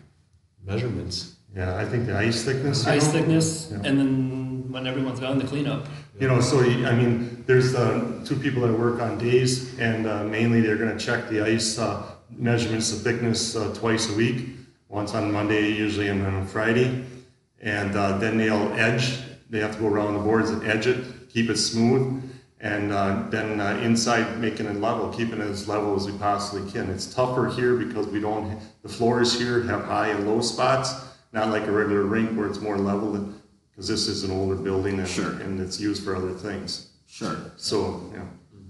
[0.63, 1.35] Measurements.
[1.53, 2.87] Yeah, I think the ice thickness.
[2.87, 3.11] Ice know?
[3.11, 3.81] thickness, Yeah.
[3.83, 5.85] and then when everyone's gone, the cleanup.
[6.17, 10.23] You know, so I mean, there's uh, two people that work on days, and uh,
[10.23, 14.62] mainly they're going to check the ice uh, measurements, of thickness uh, twice a week.
[14.93, 17.03] Once on Monday, usually, and then on Friday,
[17.61, 19.17] and uh, then they'll edge.
[19.49, 22.21] They have to go around the boards and edge it, keep it smooth,
[22.59, 26.71] and uh, then uh, inside making it level, keeping it as level as we possibly
[26.71, 26.91] can.
[26.91, 28.59] It's tougher here because we don't.
[28.83, 30.93] The floors here have high and low spots,
[31.31, 33.33] not like a regular rink where it's more level.
[33.71, 35.31] Because this is an older building and, Sure.
[35.41, 36.89] and it's used for other things.
[37.07, 37.37] Sure.
[37.57, 38.25] So, yeah.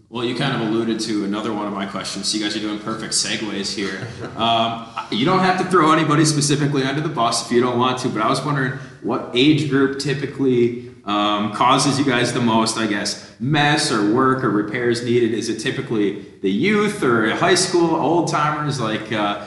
[0.09, 2.27] Well, you kind of alluded to another one of my questions.
[2.27, 4.07] So You guys are doing perfect segues here.
[4.37, 7.97] Um, you don't have to throw anybody specifically under the bus if you don't want
[7.99, 12.77] to, but I was wondering what age group typically um, causes you guys the most,
[12.77, 15.33] I guess, mess or work or repairs needed?
[15.33, 18.79] Is it typically the youth or high school, old timers?
[18.79, 19.45] Like, uh,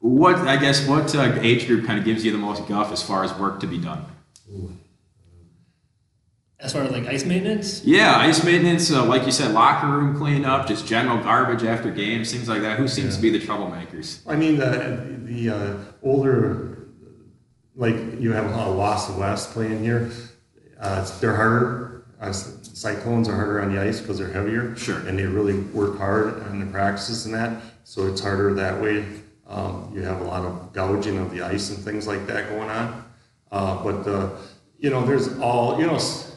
[0.00, 3.02] what, I guess, what uh, age group kind of gives you the most guff as
[3.02, 4.04] far as work to be done?
[6.60, 10.16] As far as like ice maintenance, Yeah, ice maintenance, uh, like you said, locker room
[10.16, 12.78] cleanup, just general garbage after games, things like that.
[12.78, 14.22] Who seems to be the troublemakers?
[14.26, 16.88] I mean, the, the uh, older,
[17.76, 20.10] like you have uh, Wausau West playing here,
[20.80, 22.04] uh, they're harder.
[22.20, 24.74] Uh, cyclones are harder on the ice because they're heavier.
[24.74, 24.98] Sure.
[25.06, 29.04] And they really work hard on the practices and that, so it's harder that way.
[29.46, 32.68] Um, you have a lot of gouging of the ice and things like that going
[32.68, 33.04] on.
[33.52, 34.30] Uh, but, uh,
[34.80, 36.27] you know, there's all, you know, s-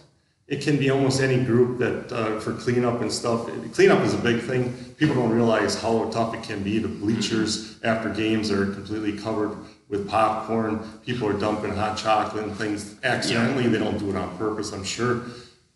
[0.52, 3.50] it can be almost any group that uh, for cleanup and stuff.
[3.72, 4.74] Cleanup is a big thing.
[4.98, 6.78] People don't realize how tough it can be.
[6.78, 10.80] The bleachers after games are completely covered with popcorn.
[11.06, 13.70] People are dumping hot chocolate and things accidentally.
[13.70, 15.22] They don't do it on purpose, I'm sure.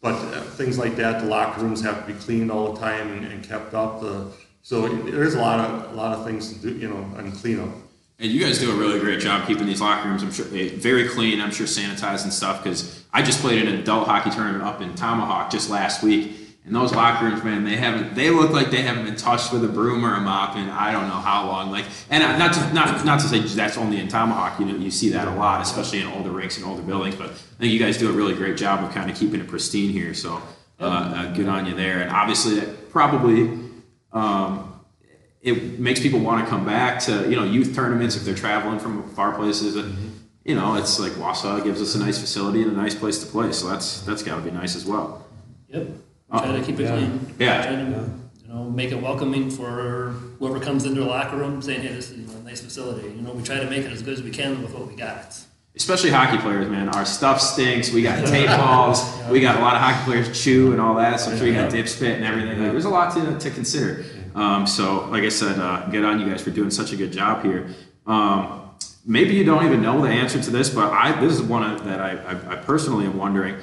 [0.01, 3.13] But uh, things like that, the locker rooms have to be cleaned all the time
[3.13, 4.01] and, and kept up.
[4.01, 4.27] The,
[4.61, 7.69] so there's a lot of a lot of things to do, you know, on cleanup.
[8.17, 10.23] And you guys do a really great job keeping these locker rooms.
[10.23, 11.41] I'm sure eh, very clean.
[11.41, 12.63] I'm sure sanitized and stuff.
[12.63, 16.32] Because I just played in an adult hockey tournament up in Tomahawk just last week,
[16.65, 18.15] and those locker rooms, man, they haven't.
[18.15, 20.93] They look like they haven't been touched with a broom or a mop in I
[20.93, 21.71] don't know how long.
[21.71, 24.62] Like, and not to not not to say that's only in Tomahawk.
[24.62, 27.15] You know, you see that a lot, especially in older rinks and older buildings.
[27.15, 29.47] But I think you guys do a really great job of kind of keeping it
[29.47, 30.13] pristine here.
[30.13, 30.41] So
[30.80, 32.01] uh, uh, good on you there.
[32.01, 33.60] And obviously, that probably.
[34.13, 34.64] Um,
[35.45, 38.79] it makes people want to come back to you know youth tournaments if they're traveling
[38.79, 39.75] from far places.
[39.77, 40.10] And, mm-hmm.
[40.43, 43.25] You know, it's like Wausau gives us a nice facility and a nice place to
[43.25, 45.25] play, so that's that's got to be nice as well.
[45.69, 45.88] Yep.
[46.29, 46.91] Try to keep it Yeah.
[46.91, 47.36] clean.
[47.39, 47.62] Yeah.
[47.65, 48.10] Try to,
[48.43, 52.11] you know, make it welcoming for whoever comes into the locker room saying, hey, this
[52.11, 53.07] is you know, a nice facility.
[53.07, 54.95] You know, we try to make it as good as we can with what we
[54.95, 55.36] got.
[55.76, 56.89] Especially hockey players, man.
[56.89, 57.91] Our stuff stinks.
[57.91, 59.03] We got tape balls.
[59.32, 61.19] We got a lot of hockey players chew and all that.
[61.22, 62.61] So I'm sure you got dip spit and everything.
[62.61, 64.05] Like, there's a lot to, to consider.
[64.36, 67.11] Um, so, like I said, uh, good on you guys for doing such a good
[67.11, 67.69] job here.
[68.05, 68.69] Um,
[69.05, 71.99] maybe you don't even know the answer to this, but I this is one that
[71.99, 73.55] I, I, I personally am wondering.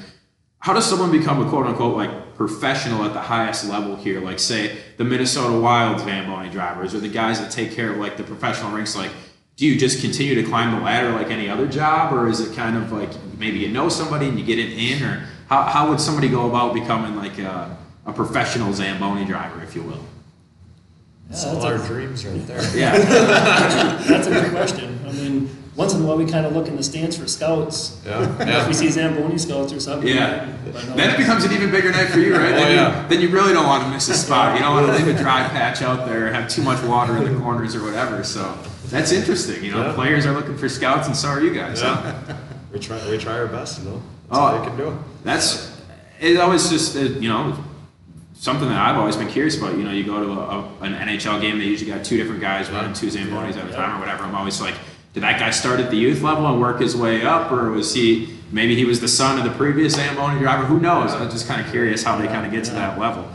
[0.59, 4.21] How does someone become a quote unquote like professional at the highest level here?
[4.21, 8.17] Like say the Minnesota Wild Zamboni drivers or the guys that take care of like
[8.17, 8.97] the professional rinks.
[8.97, 9.11] Like
[9.57, 12.55] do you just continue to climb the ladder like any other job, or is it
[12.57, 15.91] kind of like maybe you know somebody and you get it in, or how, how
[15.91, 20.05] would somebody go about becoming like a, a professional Zamboni driver, if you will?
[21.33, 22.63] It's Yeah, all that's our a- dreams right there.
[22.77, 22.99] Yeah,
[24.09, 24.99] That's a good question.
[25.09, 27.99] I mean, once in a while we kind of look in the stands for scouts.
[28.05, 30.07] Yeah, If we see Zamboni scouts or something.
[30.09, 30.53] Yeah.
[30.71, 32.53] But no, then it becomes an even bigger night for you, right?
[32.53, 33.03] Oh, then, yeah.
[33.03, 34.55] you, then you really don't want to miss a spot.
[34.57, 37.33] You don't want to leave a dry patch out there, have too much water in
[37.33, 38.23] the corners or whatever.
[38.25, 38.55] So
[38.91, 39.65] that's interesting.
[39.65, 39.95] You know, Yeah.
[39.95, 41.81] players are looking for scouts, and so are you guys.
[41.81, 42.03] huh?
[42.29, 42.37] Yeah.
[42.73, 44.03] we try we try our best, you know.
[44.29, 44.41] That's Oh.
[44.43, 44.99] all we can do.
[45.25, 45.73] That's
[46.21, 46.37] it.
[46.39, 47.57] Always just uh, you know
[48.43, 49.79] something that I've always been curious about.
[49.79, 52.69] You know, you go to a, an NHL game, they usually got two different guys
[52.71, 54.25] running two Zambonis at a time or whatever.
[54.25, 54.75] I'm always like,
[55.15, 57.95] did that guy start at the youth level and work his way up, or was
[57.95, 60.65] he maybe he was the son of the previous Zamboni driver?
[60.65, 61.13] Who knows?
[61.13, 63.31] I'm just kind of curious how they kind of get to that level.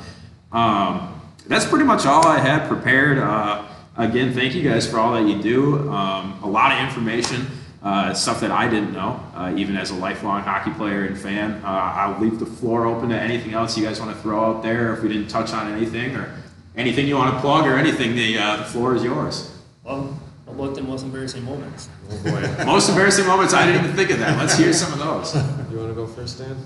[0.51, 3.17] Um, that's pretty much all I had prepared.
[3.17, 5.89] Uh, again, thank you guys for all that you do.
[5.89, 7.47] Um, a lot of information,
[7.87, 11.61] uh, stuff that I didn't know, uh, even as a lifelong hockey player and fan.
[11.63, 14.61] Uh, I'll leave the floor open to anything else you guys want to throw out
[14.61, 14.93] there.
[14.93, 16.35] If we didn't touch on anything or
[16.75, 19.57] anything you want to plug or anything, the, uh, the floor is yours.
[19.85, 21.87] Well, how about the most embarrassing moments?
[22.11, 22.65] Oh boy.
[22.65, 24.37] Most embarrassing moments, I didn't even think of that.
[24.37, 25.33] Let's hear some of those.
[25.71, 26.57] you want to go first, Dan?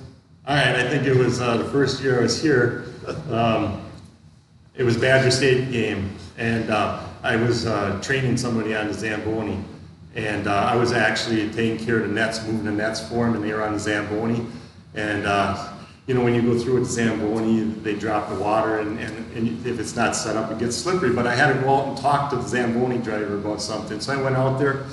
[0.48, 2.86] All right, I think it was uh, the first year I was here.
[3.30, 3.86] Um,
[4.74, 9.64] it was Badger State game, and uh, I was uh, training somebody on the Zamboni,
[10.16, 13.36] and uh, I was actually taking care of the nets, moving the nets for them,
[13.36, 14.46] and they were on the Zamboni.
[14.94, 15.74] And uh,
[16.08, 19.38] you know, when you go through with the Zamboni, they drop the water, and, and,
[19.38, 21.14] and if it's not set up, it gets slippery.
[21.14, 24.14] But I had to go out and talk to the Zamboni driver about something, so
[24.14, 24.86] I went out there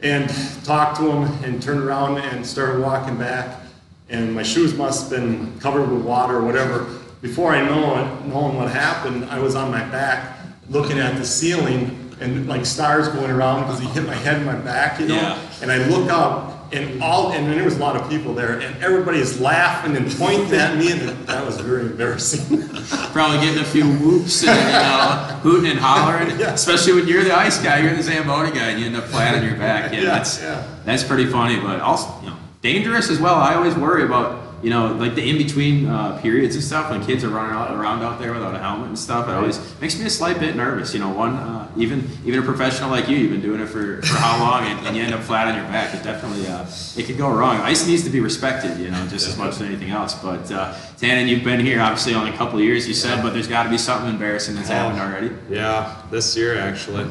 [0.00, 0.30] and
[0.64, 3.62] talked to him and turned around and started walking back.
[4.10, 6.84] And my shoes must have been covered with water or whatever.
[7.20, 10.38] Before I know it, knowing what happened, I was on my back
[10.70, 14.46] looking at the ceiling and like stars going around because he hit my head and
[14.46, 15.14] my back, you know.
[15.14, 15.38] Yeah.
[15.62, 18.82] And I look up and all and there was a lot of people there and
[18.82, 22.62] everybody is laughing and pointing at me and that was very embarrassing.
[23.12, 26.52] Probably getting a few whoops and you know, hooting and hollering, Yeah.
[26.54, 29.34] especially when you're the ice guy, you're the Zamboni guy, and you end up flat
[29.34, 29.92] on your back.
[29.92, 30.62] Yeah, Yeah, that's yeah.
[30.84, 33.36] that's pretty funny, but also you know dangerous as well.
[33.36, 37.04] I always worry about you know like the in between uh, periods and stuff when
[37.04, 39.28] kids are running out, around out there without a helmet and stuff.
[39.28, 40.92] It always makes me a slight bit nervous.
[40.94, 44.02] You know, one uh, even even a professional like you, you've been doing it for,
[44.02, 45.94] for how long, and, and you end up flat on your back.
[45.94, 47.56] It definitely uh, it could go wrong.
[47.58, 50.14] Ice needs to be respected, you know, just as much as anything else.
[50.14, 53.32] But uh, Tannen, you've been here obviously only a couple of years, you said, but
[53.32, 55.30] there's got to be something embarrassing that's happened already.
[55.48, 57.10] Yeah, this year actually.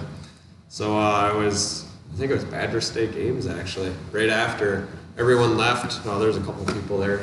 [0.69, 3.93] So uh, I was, I think it was Badger State games actually.
[4.11, 4.87] Right after
[5.17, 7.21] everyone left, well, there was a couple people there.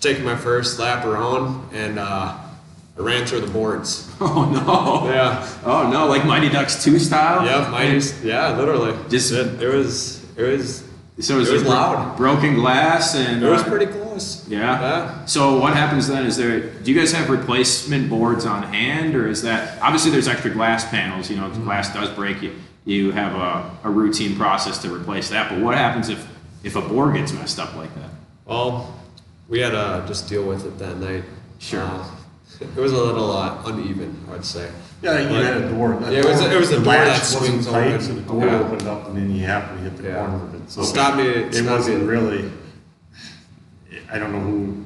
[0.00, 4.06] Taking my first lap around, and uh, I ran through the boards.
[4.22, 5.10] Oh no!
[5.10, 5.48] Yeah.
[5.64, 6.06] Oh no!
[6.06, 7.44] Like Mighty Ducks two style.
[7.46, 8.00] Yeah, mine.
[8.22, 8.94] Yeah, literally.
[9.08, 10.22] Just- it, it was.
[10.36, 10.86] It was.
[11.20, 12.16] So it was, It was loud.
[12.18, 13.42] Broken glass and.
[13.42, 14.46] It was uh, pretty close.
[14.48, 14.80] Yeah.
[14.80, 15.24] Yeah.
[15.26, 16.24] So what happens then?
[16.26, 16.60] Is there?
[16.60, 20.88] Do you guys have replacement boards on hand, or is that obviously there's extra glass
[20.88, 21.28] panels?
[21.30, 21.64] You know, Mm-hmm.
[21.64, 22.54] glass does break, you
[22.86, 25.50] you have a, a routine process to replace that.
[25.50, 26.26] But what happens if
[26.62, 28.10] if a board gets messed up like that?
[28.46, 28.94] Well,
[29.50, 31.24] we had to just deal with it that night.
[31.58, 31.82] Sure.
[31.82, 32.06] Uh,
[32.60, 34.70] it was a little uh, uneven, I would say.
[35.02, 35.96] Yeah, you But- had a door.
[36.00, 38.00] that Yeah, it was- door- it was a door that swings tight, open.
[38.00, 38.60] So the door Yeah.
[38.60, 40.16] opened up and then you happened to hit the Yeah.
[40.26, 40.70] corner of it.
[40.70, 42.06] So Stop me- It stop wasn't me.
[42.06, 42.50] really,
[44.12, 44.76] I don't know who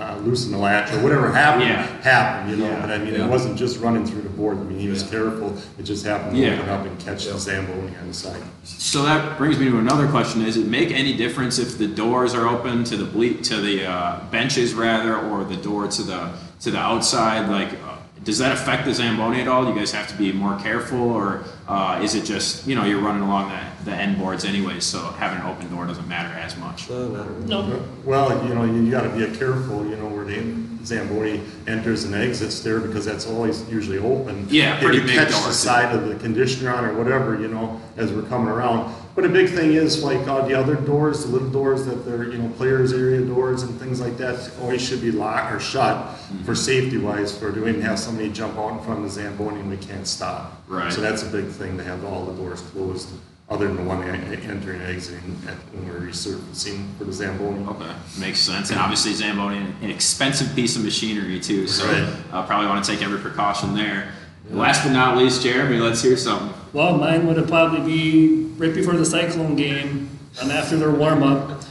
[0.00, 1.86] uh, loosened the latch or whatever happened, Yeah.
[2.02, 2.80] happened, you know, Yeah.
[2.80, 3.24] but I mean, Yeah.
[3.24, 4.58] it wasn't just running through the board.
[4.58, 5.56] I mean, he was careful.
[5.78, 6.54] It just happened to Yeah.
[6.54, 8.42] open up and catch the Zamboni on the side.
[8.64, 12.34] So that brings me to another question: Does it make any difference if the doors
[12.34, 16.20] are open to the ble- to the uh, benches rather, or the door to the
[16.60, 17.48] to the outside?
[17.48, 19.64] Like, uh, does that affect the zamboni at all?
[19.64, 22.84] Do you guys have to be more careful, or uh, is it just you know
[22.84, 26.36] you're running along the, the end boards anyway, so having an open door doesn't matter
[26.38, 26.90] as much?
[26.90, 27.46] Uh, not really.
[27.46, 27.82] No.
[28.04, 30.42] Well, you know, you, you gotta be careful, you know, where the
[30.84, 34.46] Zamboni enters and exits there because that's always usually open.
[34.48, 35.52] Yeah, If pretty you big catch door, the too.
[35.54, 38.94] side of the conditioner on or whatever, you know, as we're coming around.
[39.16, 42.24] But a big thing is like all the other doors, the little doors that they're,
[42.30, 45.96] you know, players area doors and things like that always should be locked or shut
[46.26, 46.42] Mm-hmm.
[46.42, 49.70] for safety wise, for doing, have somebody jump out in front of the Zamboni and
[49.70, 50.60] we can't stop.
[50.66, 50.92] Right.
[50.92, 53.08] So that's a big thing to have all the doors closed,
[53.48, 57.64] other than the one entering and exiting at, when we're resurfacing for the Zamboni.
[57.66, 58.70] Okay, makes sense.
[58.70, 62.06] And obviously, Zamboni, an expensive piece of machinery too, so Right.
[62.32, 64.08] uh, probably want to take every precaution there.
[64.50, 66.52] Last but not least, Jeremy, let's hear something.
[66.72, 70.08] Well, mine would have probably be right before the Cyclone game,
[70.40, 71.62] um, after their warm up.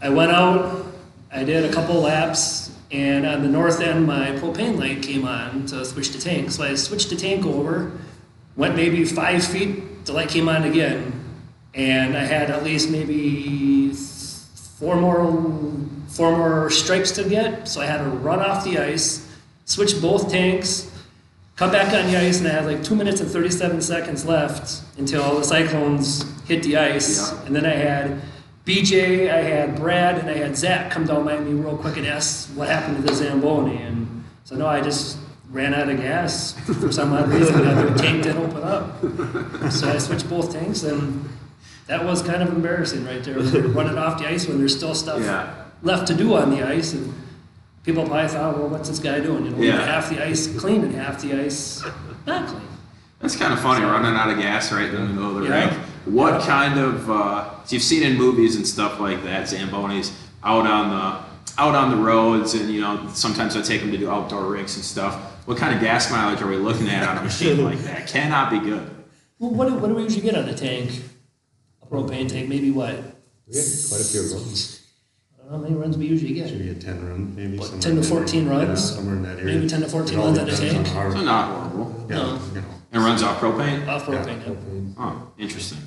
[0.00, 0.86] I went out,
[1.32, 5.66] I did a couple laps, and on the north end, my propane light came on
[5.66, 6.52] to switch the tank.
[6.52, 7.90] So I switched the tank over,
[8.56, 11.12] went maybe five feet the light came on again,
[11.74, 15.52] and I had at least maybe four more
[16.08, 17.68] four more stripes to get.
[17.68, 19.28] So I had to run off the ice,
[19.64, 20.90] switch both tanks,
[21.56, 24.82] come back on the ice, and I had like two minutes and 37 seconds left
[24.96, 27.32] until the Cyclones hit the ice.
[27.32, 27.46] Yeah.
[27.46, 28.22] And then I had
[28.64, 32.06] BJ, I had Brad, and I had Zach come down by me real quick and
[32.06, 33.76] ask what happened to the Zamboni.
[33.82, 35.18] And so, no, I just
[35.50, 37.58] ran out of gas for some odd reason.
[37.62, 39.70] The other tank didn't open up.
[39.72, 41.28] So I switched both tanks, and
[41.86, 43.38] that was kind of embarrassing right there.
[43.38, 45.48] running off the ice when there's still stuff Yeah.
[45.82, 46.92] left to do on the ice.
[46.94, 47.12] And
[47.84, 49.44] people probably thought, well, what's this guy doing?
[49.46, 49.84] You know, Yeah.
[49.86, 51.84] half the ice clean and half the ice
[52.26, 52.62] not clean.
[53.20, 55.60] That's kind of funny, running out of gas right in the middle of the Yeah.
[55.68, 55.72] rink.
[56.06, 56.46] What Yeah.
[56.46, 60.10] kind of uh, so you've seen in movies and stuff like that, Zambonis
[60.44, 61.26] out on the
[61.58, 64.76] out on the roads, and you know sometimes I take them to do outdoor rinks
[64.76, 65.16] and stuff.
[65.46, 68.06] What kind of gas mileage are we looking at on a machine like that?
[68.14, 68.90] Cannot be good.
[69.38, 70.90] Well, what do, what do we usually get on a tank?
[71.82, 72.96] A propane tank, maybe what?
[73.46, 74.82] We had quite a few runs.
[75.34, 76.50] I don't know how many runs we usually get.
[76.50, 77.58] Maybe a ten run, maybe.
[77.58, 78.58] What, 10 to 14 area.
[78.66, 78.90] runs?
[78.90, 79.54] Yeah, somewhere in that area.
[79.54, 80.86] Maybe 10 to 14 It all runs at a on tank?
[80.88, 82.06] how- So not horrible.
[82.10, 82.40] Yeah, No.
[82.52, 82.66] you know.
[82.92, 83.86] And runs off propane.
[83.86, 84.46] Off propane.
[84.46, 84.94] yeah.
[85.04, 85.78] Oh, interesting.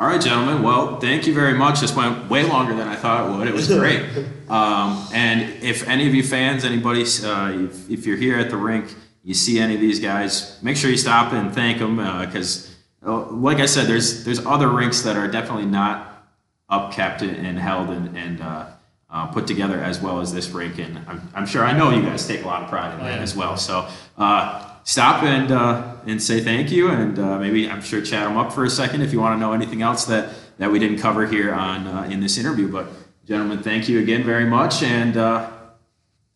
[0.00, 0.62] All right, gentlemen.
[0.62, 1.80] Well, thank you very much.
[1.80, 3.48] This went way longer than I thought it would.
[3.48, 4.00] It was great.
[4.48, 8.56] Um, and if any of you fans, anybody, uh, if, if you're here at the
[8.56, 8.94] rink,
[9.24, 13.58] you see any of these guys, make sure you stop and thank them because, like
[13.58, 16.24] I said, there's there's other rinks that are definitely not
[16.70, 18.66] upkept and held and, and uh,
[19.10, 20.78] uh, put together as well as this rink.
[20.78, 23.16] And I'm, I'm sure I know you guys take a lot of pride in that
[23.16, 23.22] yeah.
[23.22, 23.56] as well.
[23.56, 28.26] So uh, stop and uh, and say thank you, and uh, maybe I'm sure chat
[28.26, 30.78] them up for a second if you want to know anything else that that we
[30.78, 32.70] didn't cover here on uh, in this interview.
[32.70, 32.88] But
[33.26, 35.50] gentlemen, thank you again very much, and uh,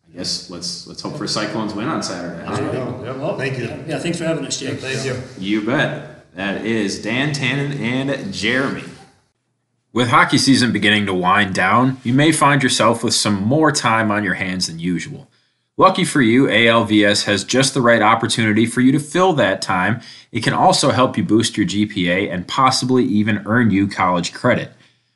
[0.07, 2.43] I guess let's let's hope for Cyclones win on Saturday.
[2.55, 3.03] There you go.
[3.05, 3.17] Yep.
[3.17, 3.65] Well, Thank you.
[3.87, 4.79] Yeah, thanks for having us, Jake.
[4.79, 5.21] Thank you.
[5.37, 6.09] You bet.
[6.35, 8.83] That is Dan Tannen and Jeremy.
[9.91, 14.09] With hockey season beginning to wind down, you may find yourself with some more time
[14.09, 15.29] on your hands than usual.
[15.75, 20.01] Lucky for you, ALVS has just the right opportunity for you to fill that time.
[20.31, 24.71] It can also help you boost your GPA and possibly even earn you college credit.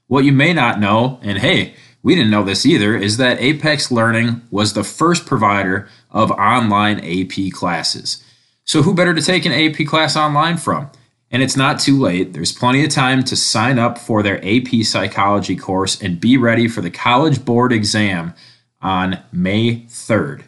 [0.07, 3.91] What you may not know, and hey, we didn't know this either, is that Apex
[3.91, 8.23] Learning was the first provider of online AP classes.
[8.63, 10.89] So, who better to take an AP class online from?
[11.29, 12.33] And it's not too late.
[12.33, 16.67] There's plenty of time to sign up for their AP psychology course and be ready
[16.67, 18.33] for the College Board exam
[18.81, 20.46] on May 3rd.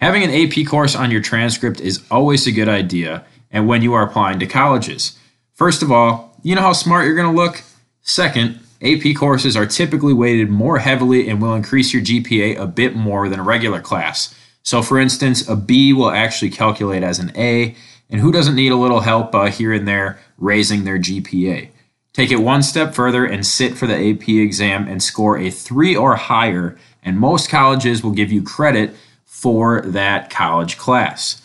[0.00, 3.92] Having an AP course on your transcript is always a good idea, and when you
[3.92, 5.18] are applying to colleges.
[5.52, 7.62] First of all, you know how smart you're going to look?
[8.00, 12.96] Second, AP courses are typically weighted more heavily and will increase your GPA a bit
[12.96, 14.34] more than a regular class.
[14.62, 17.76] So, for instance, a B will actually calculate as an A,
[18.08, 21.68] and who doesn't need a little help uh, here and there raising their GPA?
[22.14, 25.94] Take it one step further and sit for the AP exam and score a three
[25.94, 28.94] or higher, and most colleges will give you credit
[29.30, 31.40] for that college class.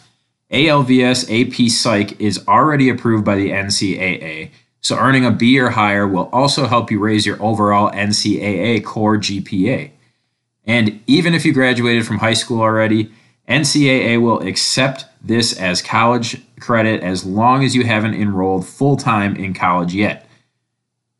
[0.51, 4.49] ALVS AP Psych is already approved by the NCAA,
[4.81, 9.17] so earning a B or higher will also help you raise your overall NCAA core
[9.17, 9.91] GPA.
[10.65, 13.11] And even if you graduated from high school already,
[13.47, 19.35] NCAA will accept this as college credit as long as you haven't enrolled full time
[19.35, 20.27] in college yet.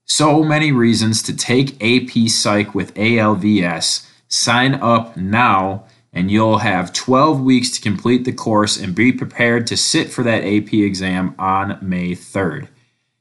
[0.05, 4.09] So many reasons to take AP Psych with ALVS.
[4.27, 5.85] Sign up now,
[6.15, 10.23] and you'll have 12 weeks to complete the course and be prepared to sit for
[10.23, 12.69] that AP exam on May 3rd.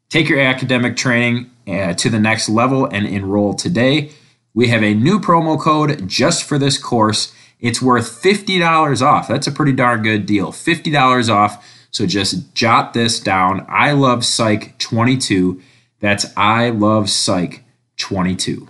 [0.08, 4.12] Take your academic training uh, to the next level and enroll today.
[4.54, 7.34] We have a new promo code just for this course.
[7.58, 9.26] It's worth $50 off.
[9.26, 10.52] That's a pretty darn good deal.
[10.52, 11.66] $50 off.
[11.90, 13.66] So just jot this down.
[13.68, 15.60] I love Psych 22.
[15.98, 17.64] That's I love Psych
[17.96, 18.68] 22.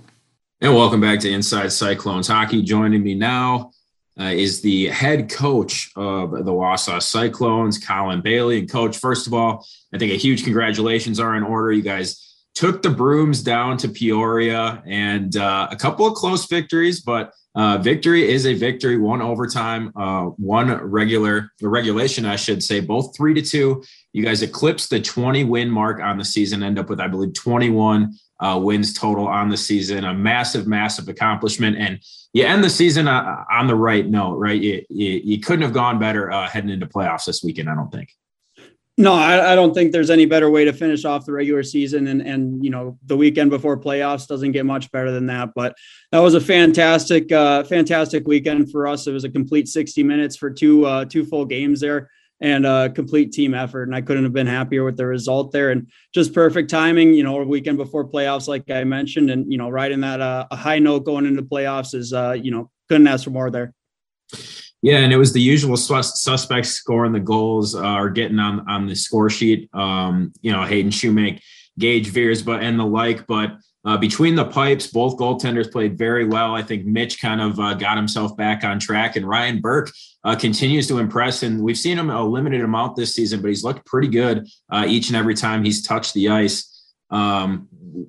[0.62, 2.62] And welcome back to Inside Cyclones Hockey.
[2.62, 3.73] Joining me now
[4.18, 8.60] uh, is the head coach of the Wausau Cyclones, Colin Bailey.
[8.60, 11.72] And coach, first of all, I think a huge congratulations are in order.
[11.72, 12.20] You guys
[12.54, 17.78] took the brooms down to Peoria and uh, a couple of close victories, but uh,
[17.78, 18.98] victory is a victory.
[18.98, 23.82] One overtime, uh, one regular the regulation, I should say, both three to two.
[24.12, 27.34] You guys eclipsed the 20 win mark on the season, end up with, I believe,
[27.34, 30.04] 21 uh, wins total on the season.
[30.04, 31.76] A massive, massive accomplishment.
[31.78, 32.00] And
[32.34, 34.60] you end the season uh, on the right note, right?
[34.60, 37.90] You, you, you couldn't have gone better uh, heading into playoffs this weekend, I don't
[37.90, 38.10] think.
[38.96, 42.06] No, I, I, don't think there's any better way to finish off the regular season,
[42.06, 45.50] and and you know the weekend before playoffs doesn't get much better than that.
[45.52, 45.74] But
[46.12, 49.08] that was a fantastic, uh, fantastic weekend for us.
[49.08, 52.08] It was a complete 60 minutes for two uh, two full games there,
[52.44, 53.84] and a complete team effort.
[53.84, 55.70] And I couldn't have been happier with the result there.
[55.70, 59.56] And just perfect timing, you know, a weekend before playoffs, like I mentioned, and you
[59.56, 63.06] know, riding that uh, a high note going into playoffs is, uh, you know, couldn't
[63.06, 63.72] ask for more there.
[64.82, 68.86] Yeah, and it was the usual suspects scoring the goals uh, or getting on on
[68.86, 69.70] the score sheet.
[69.72, 71.40] Um, you know, Hayden Shoemake,
[71.78, 73.26] Gage Veers, but and the like.
[73.26, 73.52] But
[73.84, 76.54] uh, between the pipes, both goaltenders played very well.
[76.54, 79.90] I think Mitch kind of uh, got himself back on track, and Ryan Burke
[80.24, 81.42] uh, continues to impress.
[81.42, 84.86] And we've seen him a limited amount this season, but he's looked pretty good uh,
[84.88, 86.70] each and every time he's touched the ice.
[87.10, 87.68] Um,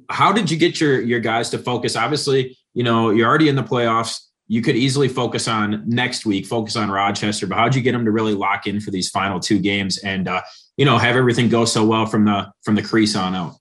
[0.09, 1.97] how did you get your your guys to focus?
[1.97, 4.21] Obviously, you know you're already in the playoffs.
[4.47, 7.47] You could easily focus on next week, focus on Rochester.
[7.47, 10.27] But how'd you get them to really lock in for these final two games and
[10.27, 10.41] uh,
[10.77, 13.55] you know have everything go so well from the from the crease on out?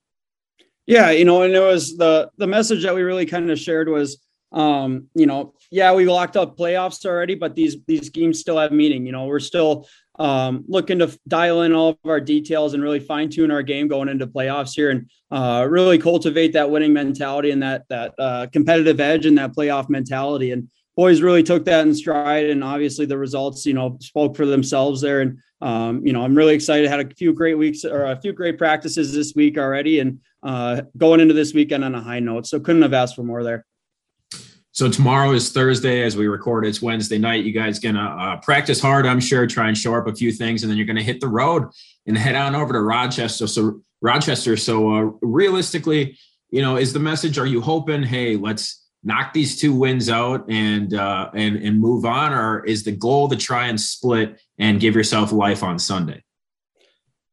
[0.87, 3.89] Yeah, you know, and it was the the message that we really kind of shared
[3.89, 4.19] was
[4.55, 8.71] um, you know, yeah, we locked up playoffs already, but these these games still have
[8.71, 9.05] meaning.
[9.05, 13.01] You know, we're still um, looking to dial in all of our details and really
[13.01, 17.51] fine tune our game going into playoffs here, and uh, really cultivate that winning mentality
[17.51, 20.53] and that that uh, competitive edge and that playoff mentality.
[20.53, 24.47] And boys really took that in stride, and obviously the results, you know, spoke for
[24.47, 25.21] themselves there.
[25.21, 26.89] And um, you know, I'm really excited.
[26.91, 30.83] Had a few great weeks or a few great practices this week already, and uh,
[30.99, 32.47] going into this weekend on a high note.
[32.47, 33.65] So couldn't have asked for more there.
[34.73, 36.67] So tomorrow is Thursday as we record.
[36.67, 37.45] It's Wednesday night.
[37.45, 39.47] You guys gonna uh, practice hard, I'm sure.
[39.47, 41.71] Try and show up a few things, and then you're gonna hit the road
[42.07, 43.47] and head on over to Rochester.
[43.47, 44.59] So Rochester.
[44.59, 46.19] So uh, realistically,
[46.51, 47.39] you know, is the message?
[47.39, 48.03] Are you hoping?
[48.03, 52.85] Hey, let's knock these two wins out and uh, and and move on, or is
[52.85, 56.23] the goal to try and split and give yourself life on Sunday?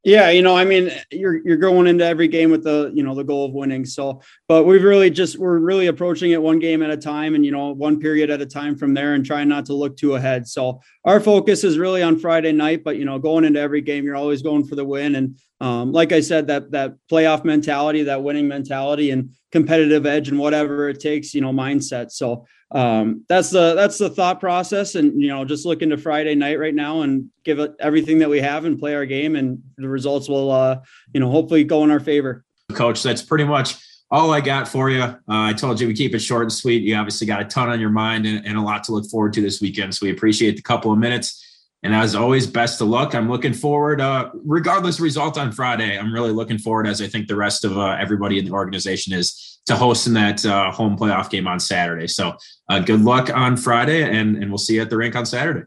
[0.03, 3.13] Yeah, you know, I mean, you're you're going into every game with the you know
[3.13, 3.85] the goal of winning.
[3.85, 7.45] So, but we've really just we're really approaching it one game at a time, and
[7.45, 10.15] you know one period at a time from there, and trying not to look too
[10.15, 10.47] ahead.
[10.47, 14.03] So our focus is really on Friday night, but you know going into every game,
[14.03, 18.01] you're always going for the win, and um, like I said, that that playoff mentality,
[18.03, 22.09] that winning mentality, and competitive edge, and whatever it takes, you know, mindset.
[22.09, 26.35] So um, that's the that's the thought process, and you know, just look into Friday
[26.35, 29.61] night right now and give it everything that we have and play our game, and
[29.77, 30.79] the results will, uh,
[31.13, 32.45] you know, hopefully go in our favor.
[32.73, 33.75] Coach, that's pretty much
[34.09, 35.03] all I got for you.
[35.03, 36.83] Uh, I told you we keep it short and sweet.
[36.83, 39.33] You obviously got a ton on your mind and, and a lot to look forward
[39.33, 41.47] to this weekend, so we appreciate the couple of minutes.
[41.83, 43.15] And as always, best of luck.
[43.15, 45.97] I'm looking forward, uh, regardless result on Friday.
[45.97, 49.13] I'm really looking forward, as I think the rest of uh, everybody in the organization
[49.13, 52.07] is, to hosting that uh, home playoff game on Saturday.
[52.07, 52.35] So
[52.69, 55.65] uh, good luck on Friday, and, and we'll see you at the rink on Saturday.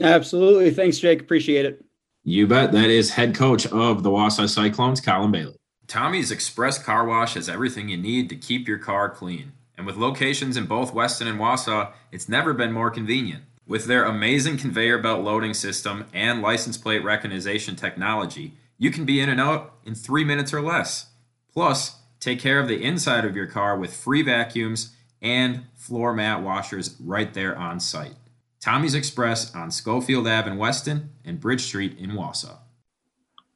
[0.00, 0.70] Absolutely.
[0.70, 1.20] Thanks, Jake.
[1.20, 1.84] Appreciate it.
[2.24, 2.72] You bet.
[2.72, 5.56] That is head coach of the Wausau Cyclones, Colin Bailey.
[5.86, 9.52] Tommy's Express Car Wash has everything you need to keep your car clean.
[9.76, 13.44] And with locations in both Weston and Wausau, it's never been more convenient.
[13.66, 19.20] With their amazing conveyor belt loading system and license plate recognition technology, you can be
[19.20, 21.06] in and out in three minutes or less.
[21.52, 26.42] Plus, Take care of the inside of your car with free vacuums and floor mat
[26.42, 28.14] washers right there on site.
[28.60, 32.58] Tommy's Express on Schofield Ave in Weston and Bridge Street in Wausau.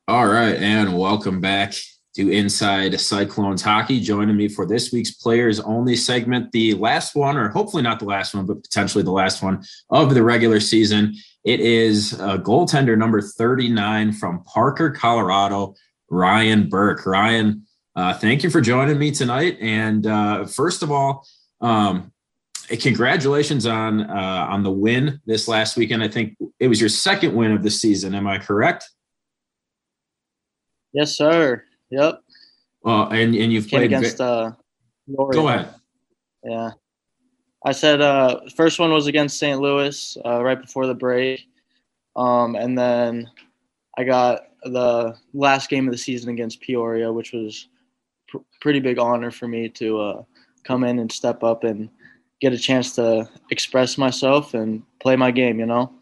[0.09, 1.75] All right, and welcome back
[2.15, 4.01] to Inside Cyclones Hockey.
[4.01, 8.07] Joining me for this week's Players Only segment, the last one, or hopefully not the
[8.07, 11.15] last one, but potentially the last one of the regular season.
[11.45, 15.75] It is a goaltender number 39 from Parker, Colorado,
[16.09, 17.05] Ryan Burke.
[17.05, 17.67] Ryan,
[17.97, 19.57] uh, thank you for joining me tonight.
[19.61, 21.27] And uh, first of all,
[21.61, 22.13] um,
[22.69, 26.03] congratulations on uh, on the win this last weekend.
[26.03, 28.15] I think it was your second win of the season.
[28.15, 28.89] Am I correct?
[30.93, 31.65] Yes, sir.
[31.91, 32.21] Yep.
[32.83, 34.21] Well, and and you've Came played against.
[34.21, 34.53] uh,
[35.17, 35.75] Go ahead.
[36.43, 36.71] Yeah.
[37.67, 39.59] I said uh, first one was against St.
[39.59, 41.47] Louis uh, right before the break,
[42.15, 43.31] um, and then
[43.97, 47.69] I got the last game of the season against Peoria, which was
[48.39, 50.23] pr- pretty big honor for me to uh,
[50.65, 51.89] come in and step up and
[52.41, 55.59] get a chance to express myself and play my game.
[55.59, 55.93] You know.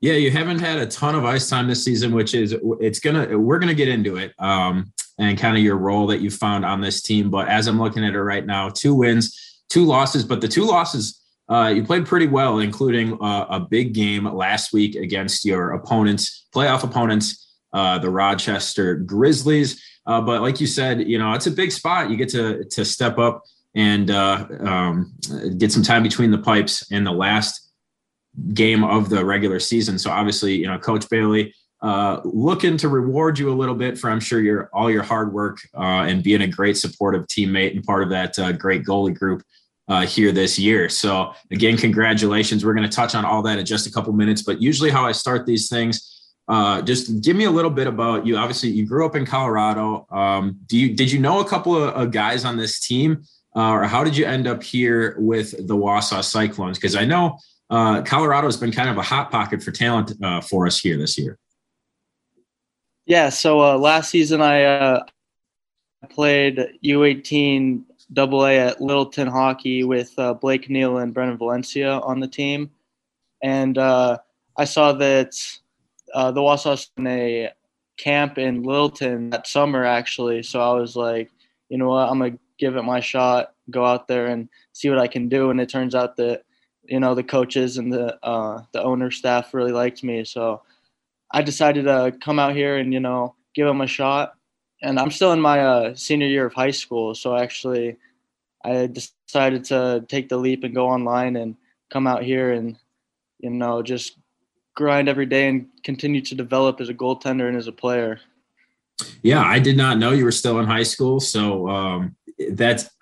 [0.00, 3.38] Yeah, you haven't had a ton of ice time this season, which is it's gonna
[3.38, 6.80] we're gonna get into it um, and kind of your role that you found on
[6.80, 7.30] this team.
[7.30, 10.64] But as I'm looking at it right now, two wins, two losses, but the two
[10.64, 15.72] losses uh, you played pretty well, including uh, a big game last week against your
[15.72, 19.80] opponents, playoff opponents, uh, the Rochester Grizzlies.
[20.06, 22.10] Uh, but like you said, you know, it's a big spot.
[22.10, 23.42] You get to to step up
[23.74, 25.12] and uh, um,
[25.58, 27.70] get some time between the pipes in the last
[28.54, 29.98] game of the regular season.
[29.98, 34.10] So obviously, you know, Coach Bailey uh, looking to reward you a little bit for
[34.10, 37.84] I'm sure your all your hard work uh, and being a great supportive teammate and
[37.84, 39.42] part of that uh, great goalie group
[39.88, 40.88] uh, here this year.
[40.88, 42.64] So again, congratulations.
[42.64, 44.42] We're going to touch on all that in just a couple minutes.
[44.42, 46.15] But usually, how I start these things
[46.48, 48.36] uh, just give me a little bit about you.
[48.36, 50.06] Obviously, you grew up in Colorado.
[50.10, 53.24] Um, do you did you know a couple of, of guys on this team,
[53.56, 56.78] uh, or how did you end up here with the Wausau Cyclones?
[56.78, 57.38] Because I know
[57.68, 60.96] uh, Colorado has been kind of a hot pocket for talent uh, for us here
[60.96, 61.36] this year.
[63.06, 63.28] Yeah.
[63.30, 65.02] So uh, last season I
[66.10, 67.82] played U18
[68.12, 72.70] Double A at Littleton Hockey with Blake Neal and Brennan Valencia on the team,
[73.42, 75.34] and I saw that
[76.16, 77.50] uh, the Wausau's in a
[77.98, 80.42] camp in Littleton that summer actually.
[80.42, 81.30] So I was like,
[81.68, 84.98] you know what, I'm gonna give it my shot, go out there and see what
[84.98, 85.50] I can do.
[85.50, 86.42] And it turns out that
[86.84, 90.62] you know the coaches and the uh, the owner staff really liked me, so
[91.30, 94.34] I decided to come out here and you know give them a shot.
[94.82, 97.98] And I'm still in my uh, senior year of high school, so actually
[98.64, 101.56] I decided to take the leap and go online and
[101.90, 102.76] come out here and
[103.38, 104.16] you know just
[104.76, 108.20] grind every day and continue to develop as a goaltender and as a player.
[109.22, 111.18] Yeah, I did not know you were still in high school.
[111.18, 112.16] So um,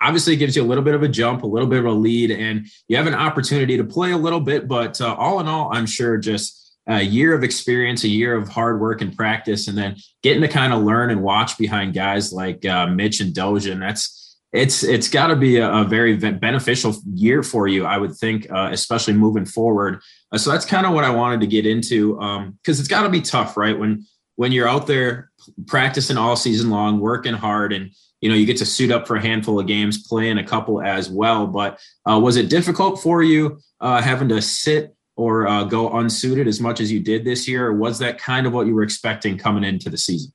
[0.01, 2.31] obviously gives you a little bit of a jump, a little bit of a lead,
[2.31, 4.67] and you have an opportunity to play a little bit.
[4.67, 8.47] But uh, all in all, I'm sure just a year of experience, a year of
[8.47, 12.31] hard work and practice, and then getting to kind of learn and watch behind guys
[12.31, 13.79] like uh, Mitch and Dojan.
[13.79, 18.15] That's it's it's got to be a, a, very beneficial year for you, I would
[18.15, 20.01] think, uh, especially moving forward.
[20.31, 23.03] Uh, so that's kind of what I wanted to get into because um, it's got
[23.03, 23.77] to be tough, right?
[23.77, 25.31] When when you're out there
[25.67, 27.91] practicing all season long, working hard, and
[28.21, 30.81] you know you get to suit up for a handful of games, playing a couple
[30.81, 31.47] as well.
[31.47, 31.79] But
[32.09, 36.59] uh, was it difficult for you uh, having to sit or uh, go unsuited as
[36.59, 39.37] much as you did this year, or was that kind of what you were expecting
[39.37, 40.31] coming into the season?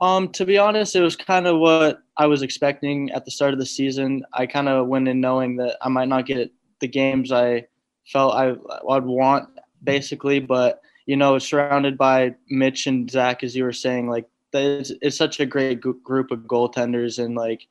[0.00, 3.52] Um, to be honest, it was kind of what I was expecting at the start
[3.52, 4.24] of the season.
[4.32, 7.66] I kind of went in knowing that I might not get the games I
[8.06, 9.48] felt I would want,
[9.84, 10.40] basically.
[10.40, 15.16] But you know, surrounded by Mitch and Zach, as you were saying, like it's, it's
[15.16, 17.66] such a great group of goaltenders, and like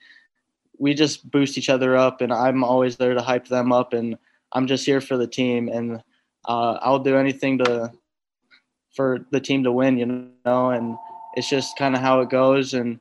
[0.78, 2.22] we just boost each other up.
[2.22, 4.18] And I'm always there to hype them up, and
[4.54, 6.04] I'm just here for the team, and
[6.46, 7.92] uh, I'll do anything to
[8.96, 9.98] for the team to win.
[9.98, 10.96] You know, and
[11.36, 13.00] it's just kind of how it goes and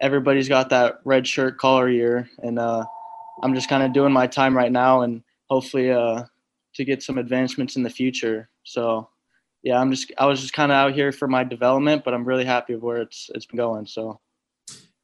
[0.00, 2.84] everybody's got that red shirt collar year and uh,
[3.42, 6.22] i'm just kind of doing my time right now and hopefully uh,
[6.74, 9.08] to get some advancements in the future so
[9.62, 12.24] yeah i'm just i was just kind of out here for my development but i'm
[12.24, 14.20] really happy with where it's it's been going so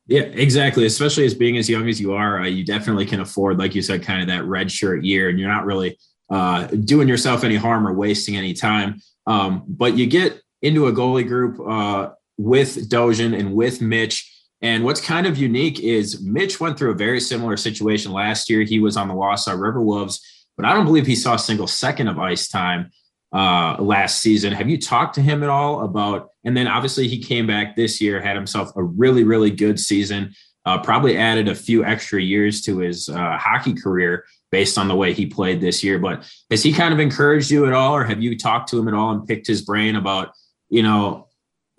[0.06, 0.84] yeah, exactly.
[0.84, 3.82] Especially as being as young as you are, uh, you definitely can afford, like you
[3.82, 5.96] said, kind of that red shirt year, and you're not really
[6.28, 9.00] uh, doing yourself any harm or wasting any time.
[9.26, 12.10] Um, but you get into a goalie group uh,
[12.42, 14.28] with Dojan and with Mitch.
[14.60, 18.62] And what's kind of unique is Mitch went through a very similar situation last year.
[18.62, 20.20] He was on the Wausau River Wolves,
[20.56, 22.90] but I don't believe he saw a single second of ice time
[23.32, 24.52] uh, last season.
[24.52, 26.30] Have you talked to him at all about?
[26.44, 30.34] And then obviously he came back this year, had himself a really, really good season.
[30.64, 34.94] Uh, probably added a few extra years to his uh, hockey career based on the
[34.94, 35.98] way he played this year.
[35.98, 38.86] But has he kind of encouraged you at all, or have you talked to him
[38.86, 40.30] at all and picked his brain about,
[40.68, 41.26] you know,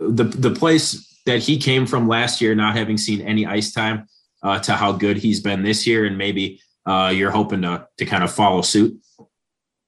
[0.09, 4.07] the the place that he came from last year, not having seen any ice time,
[4.43, 8.05] uh, to how good he's been this year, and maybe uh, you're hoping to to
[8.05, 8.99] kind of follow suit.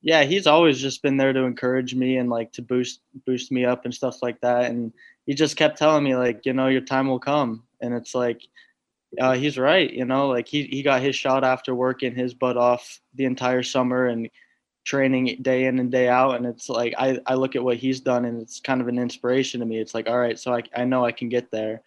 [0.02, 3.66] Yeah, he's always just been there to encourage me and like to boost boost me
[3.66, 4.66] up and stuff like that.
[4.66, 4.94] And
[5.26, 7.64] he just kept telling me like, you know, your time will come.
[7.82, 8.42] And it's like,
[9.20, 9.92] uh, he's right.
[9.92, 13.64] You know, like he he got his shot after working his butt off the entire
[13.64, 14.30] summer and
[14.86, 18.00] training day in and day out and it's like I, I look at what he's
[18.00, 19.80] done and it's kind of an inspiration to me.
[19.80, 21.82] It's like all right so I, I know i can get there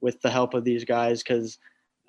[0.00, 1.58] with the help of these guys because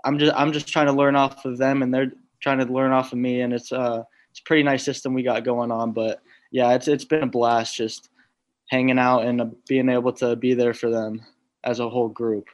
[0.04, 2.92] i'm just i'm just trying to learn off of them and they're trying to learn
[2.92, 5.92] off of me and it's uh it's a pretty nice system we got going on
[5.92, 8.10] but yeah it's it's been a blast just
[8.70, 11.22] hanging out and being able to be there for them
[11.66, 12.48] as a whole group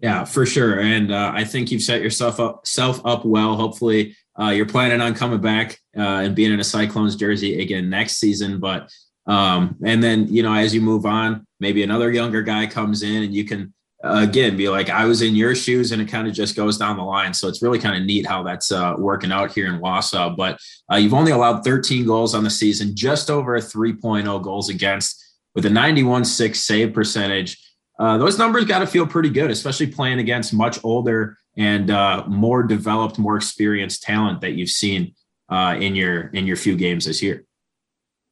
[0.00, 4.14] yeah for sure and uh, i think you've set yourself up self up well hopefully
[4.38, 8.16] uh, you're planning on coming back uh, and being in a Cyclones jersey again next
[8.16, 8.60] season.
[8.60, 8.90] But
[9.26, 13.22] um, and then you know as you move on, maybe another younger guy comes in
[13.24, 16.26] and you can uh, again be like, I was in your shoes, and it kind
[16.26, 17.34] of just goes down the line.
[17.34, 20.36] So it's really kind of neat how that's uh, working out here in Wausau.
[20.36, 20.58] But
[20.90, 25.22] uh, you've only allowed 13 goals on the season, just over a 3.0 goals against,
[25.54, 27.58] with a 91.6 save percentage.
[27.98, 32.24] Uh, those numbers got to feel pretty good, especially playing against much older and uh,
[32.26, 35.14] more developed, more experienced talent that you've seen
[35.48, 37.44] uh, in your in your few games this year.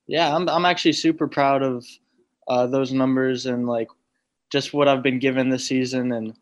[0.07, 1.85] Yeah, I'm I'm actually super proud of
[2.49, 3.89] uh, those numbers and like
[4.51, 6.35] just what I've been given this season and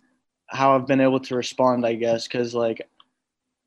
[0.46, 1.84] how I've been able to respond.
[1.84, 2.88] I guess because like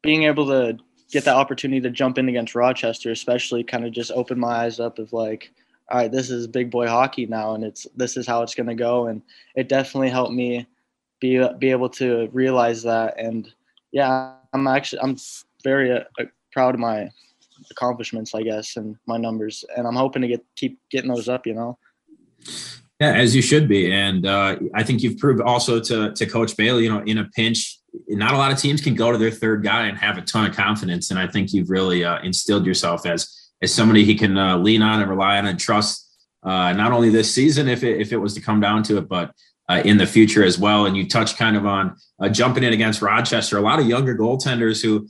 [0.02, 0.78] being able to
[1.12, 4.80] get that opportunity to jump in against Rochester, especially, kind of just opened my eyes
[4.80, 5.52] up of like,
[5.92, 8.68] all right, this is big boy hockey now, and it's this is how it's going
[8.68, 9.08] to go.
[9.08, 9.22] And
[9.56, 10.66] it definitely helped me
[11.20, 13.16] be be able to realize that.
[13.20, 13.54] And
[13.92, 15.18] yeah, I'm actually I'm
[15.66, 16.04] very uh,
[16.54, 17.10] proud of my
[17.70, 21.46] accomplishments, I guess, and my numbers, and I'm hoping to get keep getting those up.
[21.46, 21.78] You know.
[23.02, 26.56] Yeah, as you should be, and uh, I think you've proved also to to Coach
[26.56, 26.84] Bailey.
[26.84, 29.62] You know, in a pinch, not a lot of teams can go to their third
[29.62, 33.06] guy and have a ton of confidence, and I think you've really uh, instilled yourself
[33.06, 36.08] as as somebody he can uh, lean on and rely on and trust.
[36.44, 39.08] Uh, not only this season, if it if it was to come down to it,
[39.08, 39.34] but
[39.70, 40.86] uh, in the future as well.
[40.86, 43.58] And you touched kind of on uh, jumping in against Rochester.
[43.58, 45.08] A lot of younger goaltenders who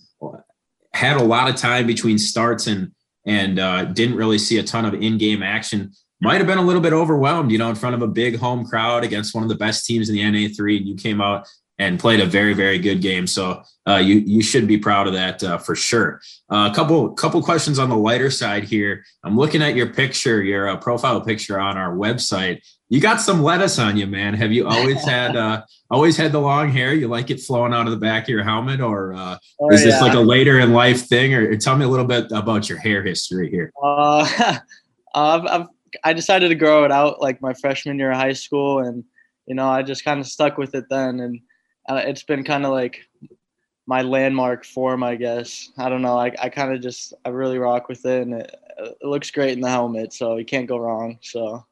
[0.94, 2.92] had a lot of time between starts and
[3.26, 5.92] and uh, didn't really see a ton of in-game action.
[6.22, 8.66] Might have been a little bit overwhelmed, you know, in front of a big home
[8.66, 11.48] crowd against one of the best teams in the NA3, and you came out
[11.80, 13.28] and played a very very good game.
[13.28, 16.22] So uh, you you should be proud of that uh, for sure.
[16.52, 19.04] Uh, a couple couple questions on the lighter side here.
[19.24, 22.62] I'm looking at your picture, your uh, profile picture on our website.
[22.90, 24.34] You got some lettuce on you, man.
[24.34, 26.94] Have you always had uh, always had the long hair?
[26.94, 29.84] You like it flowing out of the back of your helmet, or uh, oh, is
[29.84, 30.02] this yeah.
[30.02, 31.34] like a later in life thing?
[31.34, 33.72] Or, or, tell me a little bit about your hair history here.
[33.82, 34.28] Uh,
[35.16, 35.68] I've, I've
[36.04, 39.04] I decided to grow it out like my freshman year of high school, and
[39.48, 41.40] you know I just kind of stuck with it then, and
[41.90, 43.08] uh, it's been kind of like
[43.88, 45.70] my landmark form, I guess.
[45.78, 46.18] I don't know.
[46.18, 49.54] I, I kind of just I really rock with it, and it, it looks great
[49.54, 51.20] in the helmet, so you can't go wrong.
[51.22, 51.66] So.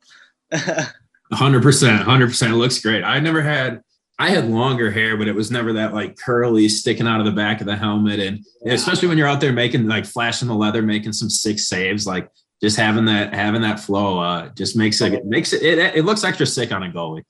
[1.31, 2.53] Hundred percent, hundred percent.
[2.53, 3.03] It looks great.
[3.03, 3.83] I never had.
[4.17, 7.31] I had longer hair, but it was never that like curly sticking out of the
[7.31, 10.81] back of the helmet, and especially when you're out there making like flashing the leather,
[10.81, 12.29] making some six saves, like
[12.63, 16.03] just having that having that flow, uh, just makes it, it makes it, it it
[16.03, 17.23] looks extra sick on a goalie.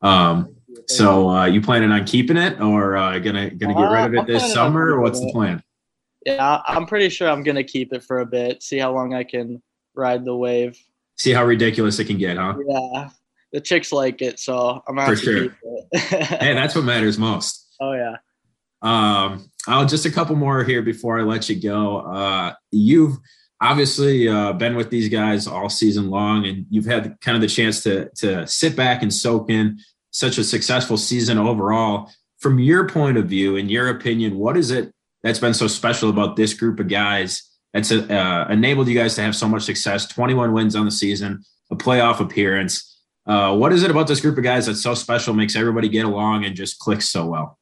[0.00, 0.56] Um,
[0.86, 4.26] so uh, you planning on keeping it, or uh, gonna gonna get rid of it
[4.26, 5.62] this summer, or what's the plan?
[6.24, 9.24] Yeah, I'm pretty sure I'm gonna keep it for a bit, see how long I
[9.24, 9.62] can
[9.94, 10.78] ride the wave.
[11.16, 12.54] See how ridiculous it can get, huh?
[12.66, 13.08] Yeah,
[13.52, 15.56] the chicks like it, so I'm for sure.
[15.92, 17.74] hey, that's what matters most.
[17.80, 18.16] Oh yeah.
[18.82, 21.98] Um, I'll just a couple more here before I let you go.
[21.98, 23.16] Uh, you've
[23.60, 27.48] obviously uh, been with these guys all season long, and you've had kind of the
[27.48, 29.78] chance to to sit back and soak in
[30.12, 32.10] such a successful season overall.
[32.38, 34.92] From your point of view, in your opinion, what is it
[35.22, 37.42] that's been so special about this group of guys
[37.72, 40.06] that's uh, enabled you guys to have so much success?
[40.06, 43.00] 21 wins on the season, a playoff appearance.
[43.26, 46.04] Uh, what is it about this group of guys that's so special, makes everybody get
[46.04, 47.58] along and just clicks so well?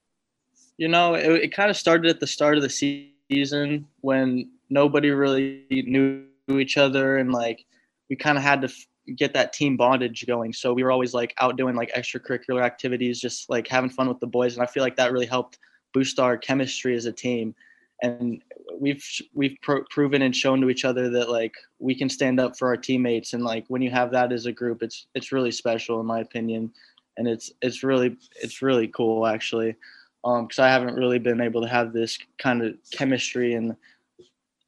[0.79, 5.11] You know, it, it kind of started at the start of the season when nobody
[5.11, 7.65] really knew each other and like
[8.09, 8.69] we kind of had to
[9.17, 10.53] get that team bondage going.
[10.53, 14.21] So we were always like out doing like extracurricular activities, just like having fun with
[14.21, 14.55] the boys.
[14.55, 15.59] And I feel like that really helped
[15.93, 17.55] boost our chemistry as a team.
[18.03, 18.43] And
[18.79, 22.57] we've we've pro- proven and shown to each other that like we can stand up
[22.57, 23.33] for our teammates.
[23.33, 26.21] And like when you have that as a group, it's it's really special in my
[26.21, 26.73] opinion.
[27.17, 29.77] And it's it's really it's really cool actually,
[30.23, 33.77] because um, I haven't really been able to have this kind of chemistry and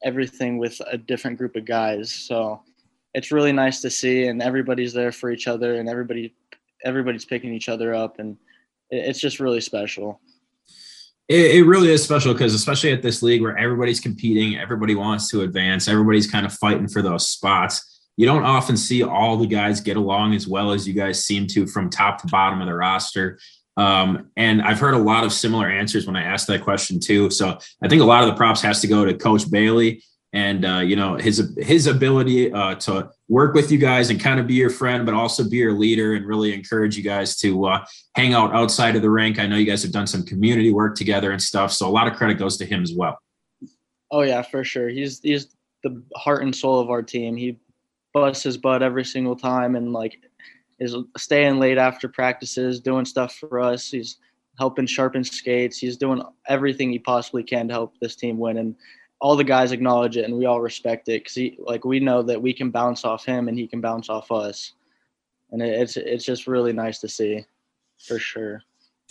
[0.05, 2.13] everything with a different group of guys.
[2.13, 2.61] So
[3.15, 6.35] it's really nice to see, and everybody's there for each other, and everybody
[6.85, 8.37] everybody's picking each other up, and
[8.91, 10.21] it's just really special.
[11.29, 15.29] It, it really is special because, especially at this league where everybody's competing, everybody wants
[15.31, 18.01] to advance, everybody's kind of fighting for those spots.
[18.17, 21.47] You don't often see all the guys get along as well as you guys seem
[21.49, 23.39] to from top to bottom of the roster.
[23.79, 27.31] Um, and I've heard a lot of similar answers when I asked that question too.
[27.31, 30.03] So I think a lot of the props has to go to Coach Bailey
[30.33, 34.41] and uh, you know his his ability uh, to work with you guys and kind
[34.41, 37.67] of be your friend, but also be your leader and really encourage you guys to
[37.67, 39.39] uh, hang out outside of the rink.
[39.39, 42.07] I know you guys have done some community work together and stuff, so a lot
[42.07, 43.19] of credit goes to him as well.
[44.11, 44.89] Oh yeah, for sure.
[44.89, 47.37] He's he's the heart and soul of our team.
[47.37, 47.59] He
[48.15, 50.19] busts his butt every single time and like
[50.79, 53.91] is staying late after practices, doing stuff for us.
[53.91, 54.19] He's
[54.59, 55.79] helping sharpen skates.
[55.79, 58.75] He's doing everything he possibly can to help this team win and
[59.23, 62.23] all the guys acknowledge it and we all respect it because he like we know
[62.23, 64.73] that we can bounce off him and he can bounce off us
[65.53, 67.45] and it's it's just really nice to see
[68.05, 68.63] for sure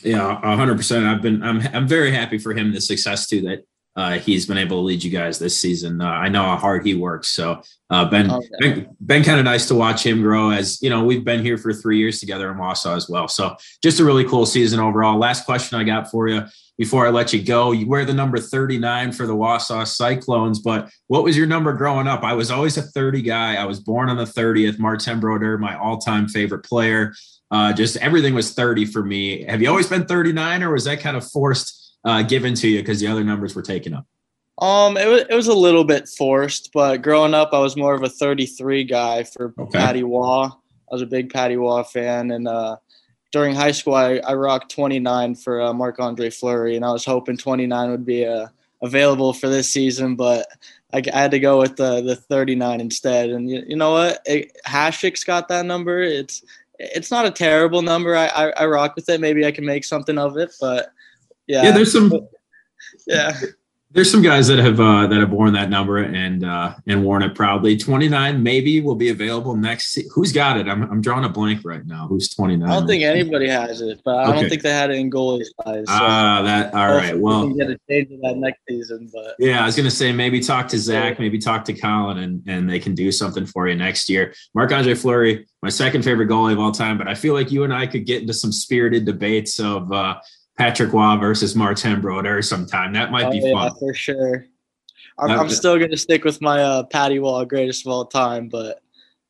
[0.04, 4.20] yeah 100% i've been i'm i'm very happy for him the success too that uh,
[4.20, 6.00] he's been able to lead you guys this season.
[6.00, 7.28] Uh, I know how hard he works.
[7.28, 8.48] So uh, been, okay.
[8.60, 10.50] been been kind of nice to watch him grow.
[10.50, 13.28] As you know, we've been here for three years together in Wausau as well.
[13.28, 15.20] So just a really cool season overall.
[15.20, 16.46] Last question I got for you
[16.82, 17.74] before I let you go.
[17.74, 22.08] You wear the number 39 for the Wausau Cyclones, but what was your number growing
[22.08, 22.24] up?
[22.24, 23.54] I was always a 30 guy.
[23.54, 24.80] I was born on the 30th.
[24.80, 27.14] Martin Brodeur, my all-time favorite player.
[27.52, 29.44] Uh, just everything was 30 for me.
[29.44, 32.80] Have you always been 39 or was that kind of forced uh, given to you
[32.80, 34.08] because the other numbers were taken up?
[34.60, 37.94] Um, it was it was a little bit forced, but growing up, I was more
[37.94, 39.78] of a 33 guy for Okay.
[39.78, 40.46] Patrick Roy.
[40.46, 40.50] I
[40.90, 42.78] was a big Patrick Roy fan, and uh,
[43.32, 47.06] during high school, I, I rocked 29 for uh, Marc Andre Fleury, and I was
[47.06, 48.48] hoping 29 would be uh,
[48.82, 50.48] available for this season, but
[50.94, 53.30] I, I had to go with the the 39 instead.
[53.30, 54.20] And you, you know what?
[54.26, 56.02] It, Hasek's got that number.
[56.02, 56.44] It's
[56.78, 58.16] it's not a terrible number.
[58.16, 59.22] I, I I rock with it.
[59.22, 60.92] Maybe I can make something of it, but
[61.48, 62.12] yeah, Yeah, there's some
[63.08, 63.40] yeah.
[63.94, 67.24] There's some guys that have uh, that have worn that number and uh, and worn
[67.24, 67.76] it proudly.
[67.76, 69.92] 29 maybe will be available next.
[69.94, 70.68] Se- Who's got it?
[70.68, 72.08] I'm I'm drawing a blank right now.
[72.08, 72.70] Who's 29?
[72.70, 74.40] I don't think anybody has it, but I Okay.
[74.42, 75.84] don't think they had it in goalie size.
[75.88, 77.16] So Ah, that all right.
[77.16, 79.10] we Well, can get a change of that next season.
[79.14, 82.42] But Yeah, I was gonna say maybe talk to Zach, maybe talk to Colin, and
[82.48, 84.34] and they can do something for you next year.
[84.56, 87.64] Marc Andre Fleury, my second favorite goalie of all time, but I feel like you
[87.64, 90.16] and I could get into some spirited debates of uh,
[90.62, 92.94] Patrick Roy versus Martin Brodeur sometime.
[92.94, 93.76] That might oh, be yeah, fun.
[93.80, 94.46] for sure.
[95.18, 98.80] I'm, I'm still gonna stick with my uh, Patty Wall greatest of all time, but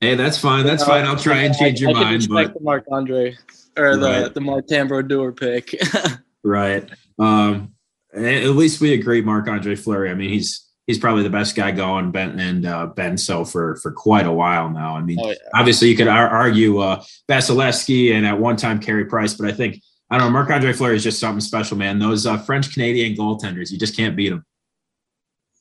[0.02, 0.66] Hey, that's fine.
[0.66, 1.06] That's uh, fine.
[1.06, 3.38] I'll try and I- change your I mind, but the Marc Andre
[3.78, 4.34] or the Right.
[4.34, 5.74] the Martin Brodeur pick.
[6.44, 6.90] right.
[7.18, 7.76] Um,
[8.14, 10.10] at least we agree, Marc Andre Fleury.
[10.10, 13.78] I mean, he's he's probably the best guy going, Ben and uh, been so for
[13.78, 14.98] for quite a while now.
[14.98, 15.36] I mean, oh yeah.
[15.54, 19.54] obviously you could ar- argue uh, Vasilevskiy and at one time Carey Price, but I
[19.54, 19.82] think
[20.12, 20.32] I don't know.
[20.32, 21.98] Marc Andre Fleury is just something special, man.
[21.98, 24.46] Those uh, French Canadian goaltenders, you just can't beat them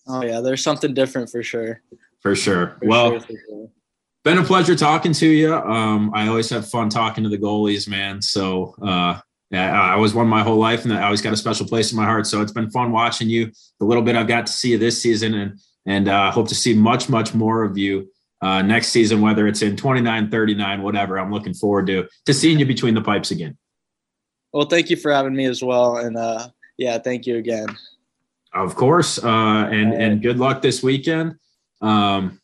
[0.07, 1.83] Oh yeah, there's something different for sure.
[2.21, 2.77] for sure.
[2.81, 3.69] For well, sure, for sure.
[4.25, 5.55] been a pleasure talking to you.
[5.55, 8.21] Um, I always have fun talking to the goalies, man.
[8.21, 9.21] So uh,
[9.51, 11.97] yeah, I was one my whole life, and I always got a special place in
[11.97, 12.27] my heart.
[12.27, 13.53] So it's been fun watching you.
[13.79, 16.55] The little bit I've got to see you this season, and and uh, hope to
[16.55, 18.11] see much, much more of you
[18.43, 21.19] uh, next season, whether it's in 29, 39, whatever.
[21.19, 23.57] I'm looking forward to to seeing you between the pipes again.
[24.53, 27.69] Well, thank you for having me as well, and uh, yeah, thank you again.
[28.53, 31.37] Of course, uh, and and good luck this weekend.
[31.81, 32.41] Um,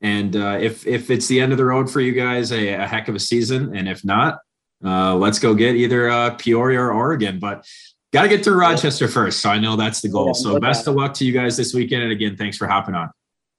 [0.00, 2.86] and uh, if if it's the end of the road for you guys, a, a
[2.86, 3.76] heck of a season.
[3.76, 4.38] And if not,
[4.84, 7.40] uh, let's go get either uh, Peoria or Oregon.
[7.40, 7.66] But
[8.12, 10.34] got to get through Rochester first, so I know that's the goal.
[10.34, 12.04] So best of luck to you guys this weekend.
[12.04, 13.10] And again, thanks for hopping on.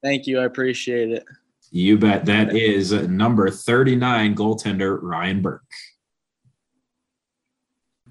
[0.02, 1.26] Thank you, I appreciate it.
[1.72, 2.26] You bet.
[2.26, 5.64] That is number thirty nine goaltender Ryan Burke.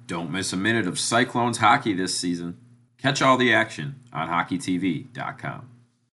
[0.08, 2.56] Don't miss a minute of Cyclones hockey this season.
[2.96, 5.68] Catch all the action on hockeytv.com.